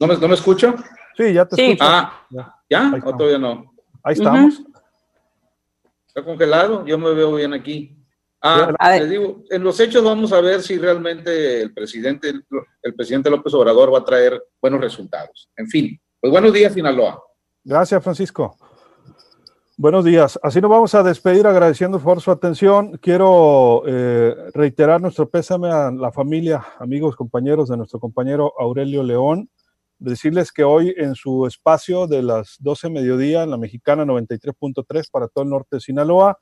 ¿No 0.00 0.08
me, 0.08 0.16
¿No 0.16 0.26
me 0.26 0.34
escucho? 0.34 0.74
Sí, 1.16 1.32
ya 1.32 1.46
te 1.46 1.54
sí. 1.54 1.62
escucho. 1.62 1.84
Ah, 1.84 2.26
¿ya? 2.28 2.56
¿Ya? 2.68 2.92
¿O 3.04 3.16
todavía 3.16 3.38
no? 3.38 3.72
Ahí 4.02 4.14
estamos. 4.14 4.58
Uh 4.58 4.64
-huh. 4.64 4.82
Está 6.08 6.24
congelado, 6.24 6.84
yo 6.86 6.98
me 6.98 7.14
veo 7.14 7.36
bien 7.36 7.54
aquí. 7.54 7.99
Ah, 8.42 8.96
les 8.98 9.10
digo, 9.10 9.44
en 9.50 9.62
los 9.62 9.78
hechos 9.80 10.02
vamos 10.02 10.32
a 10.32 10.40
ver 10.40 10.62
si 10.62 10.78
realmente 10.78 11.60
el 11.60 11.74
presidente, 11.74 12.32
el 12.82 12.94
presidente 12.94 13.28
López 13.28 13.52
Obrador 13.52 13.92
va 13.92 13.98
a 13.98 14.04
traer 14.04 14.42
buenos 14.60 14.80
resultados. 14.80 15.50
En 15.56 15.68
fin, 15.68 16.00
pues 16.18 16.30
buenos 16.30 16.52
días, 16.52 16.72
Sinaloa. 16.72 17.22
Gracias, 17.62 18.02
Francisco. 18.02 18.56
Buenos 19.76 20.04
días. 20.04 20.38
Así 20.42 20.60
nos 20.60 20.70
vamos 20.70 20.94
a 20.94 21.02
despedir 21.02 21.46
agradeciendo 21.46 21.98
por 21.98 22.20
su 22.20 22.30
atención. 22.30 22.98
Quiero 22.98 23.82
eh, 23.86 24.34
reiterar 24.52 25.00
nuestro 25.00 25.28
pésame 25.30 25.70
a 25.70 25.90
la 25.90 26.12
familia, 26.12 26.62
amigos, 26.78 27.16
compañeros 27.16 27.68
de 27.70 27.78
nuestro 27.78 27.98
compañero 27.98 28.52
Aurelio 28.58 29.02
León. 29.02 29.48
Decirles 29.98 30.52
que 30.52 30.64
hoy 30.64 30.94
en 30.96 31.14
su 31.14 31.46
espacio 31.46 32.06
de 32.06 32.22
las 32.22 32.56
12 32.58 32.90
mediodía 32.90 33.42
en 33.42 33.50
la 33.50 33.56
mexicana 33.56 34.04
93.3 34.04 35.10
para 35.10 35.28
todo 35.28 35.44
el 35.44 35.50
norte 35.50 35.76
de 35.76 35.80
Sinaloa, 35.80 36.38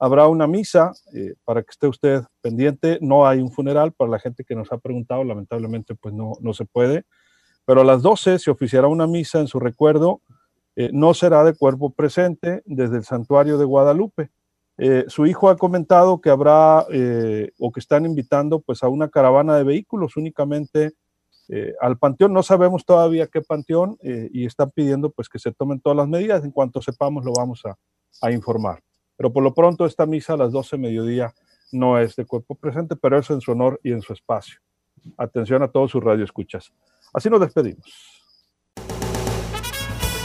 habrá 0.00 0.26
una 0.26 0.46
misa 0.46 0.92
eh, 1.14 1.34
para 1.44 1.62
que 1.62 1.70
esté 1.70 1.86
usted 1.86 2.22
pendiente. 2.40 2.98
No 3.02 3.26
hay 3.26 3.40
un 3.40 3.52
funeral 3.52 3.92
para 3.92 4.10
la 4.10 4.18
gente 4.18 4.44
que 4.44 4.56
nos 4.56 4.72
ha 4.72 4.78
preguntado, 4.78 5.22
lamentablemente 5.22 5.94
pues 5.94 6.14
no, 6.14 6.32
no 6.40 6.54
se 6.54 6.64
puede. 6.64 7.04
Pero 7.66 7.82
a 7.82 7.84
las 7.84 8.02
12 8.02 8.38
se 8.38 8.50
oficiará 8.50 8.88
una 8.88 9.06
misa 9.06 9.38
en 9.40 9.46
su 9.46 9.60
recuerdo. 9.60 10.22
Eh, 10.74 10.88
no 10.92 11.12
será 11.12 11.44
de 11.44 11.54
cuerpo 11.54 11.90
presente 11.90 12.62
desde 12.64 12.96
el 12.96 13.04
santuario 13.04 13.58
de 13.58 13.66
Guadalupe. 13.66 14.30
Eh, 14.78 15.04
su 15.08 15.26
hijo 15.26 15.50
ha 15.50 15.58
comentado 15.58 16.22
que 16.22 16.30
habrá 16.30 16.86
o 17.58 17.70
que 17.70 17.80
están 17.80 18.06
invitando 18.06 18.60
pues 18.60 18.82
a 18.82 18.88
una 18.88 19.10
caravana 19.10 19.54
de 19.56 19.64
vehículos 19.64 20.16
únicamente 20.16 20.92
al 21.80 21.98
panteón. 21.98 22.32
No 22.32 22.42
sabemos 22.42 22.86
todavía 22.86 23.26
qué 23.26 23.42
panteón 23.42 23.98
y 24.02 24.46
están 24.46 24.70
pidiendo 24.70 25.10
pues 25.10 25.28
que 25.28 25.38
se 25.38 25.52
tomen 25.52 25.80
todas 25.80 25.98
las 25.98 26.08
medidas. 26.08 26.42
En 26.44 26.52
cuanto 26.52 26.80
sepamos 26.80 27.26
lo 27.26 27.32
vamos 27.34 27.60
a, 27.66 27.76
a, 28.22 28.32
informar. 28.32 28.80
Pero 29.20 29.34
por 29.34 29.42
lo 29.42 29.52
pronto 29.52 29.84
esta 29.84 30.06
misa 30.06 30.32
a 30.32 30.38
las 30.38 30.50
12 30.50 30.78
mediodía 30.78 31.34
no 31.72 31.98
es 31.98 32.16
de 32.16 32.24
cuerpo 32.24 32.54
presente, 32.54 32.96
pero 32.96 33.18
es 33.18 33.28
en 33.28 33.42
su 33.42 33.52
honor 33.52 33.78
y 33.84 33.92
en 33.92 34.00
su 34.00 34.14
espacio. 34.14 34.60
Atención 35.18 35.62
a 35.62 35.68
todos 35.68 35.90
sus 35.90 36.02
radioescuchas. 36.02 36.72
Así 37.12 37.28
nos 37.28 37.42
despedimos. 37.42 37.84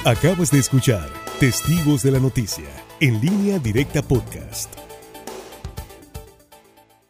Acabas 0.05 0.49
de 0.49 0.59
escuchar 0.59 1.09
Testigos 1.41 2.03
de 2.03 2.11
la 2.11 2.19
Noticia 2.19 2.69
en 3.01 3.19
línea 3.19 3.59
directa 3.59 4.01
podcast. 4.01 4.84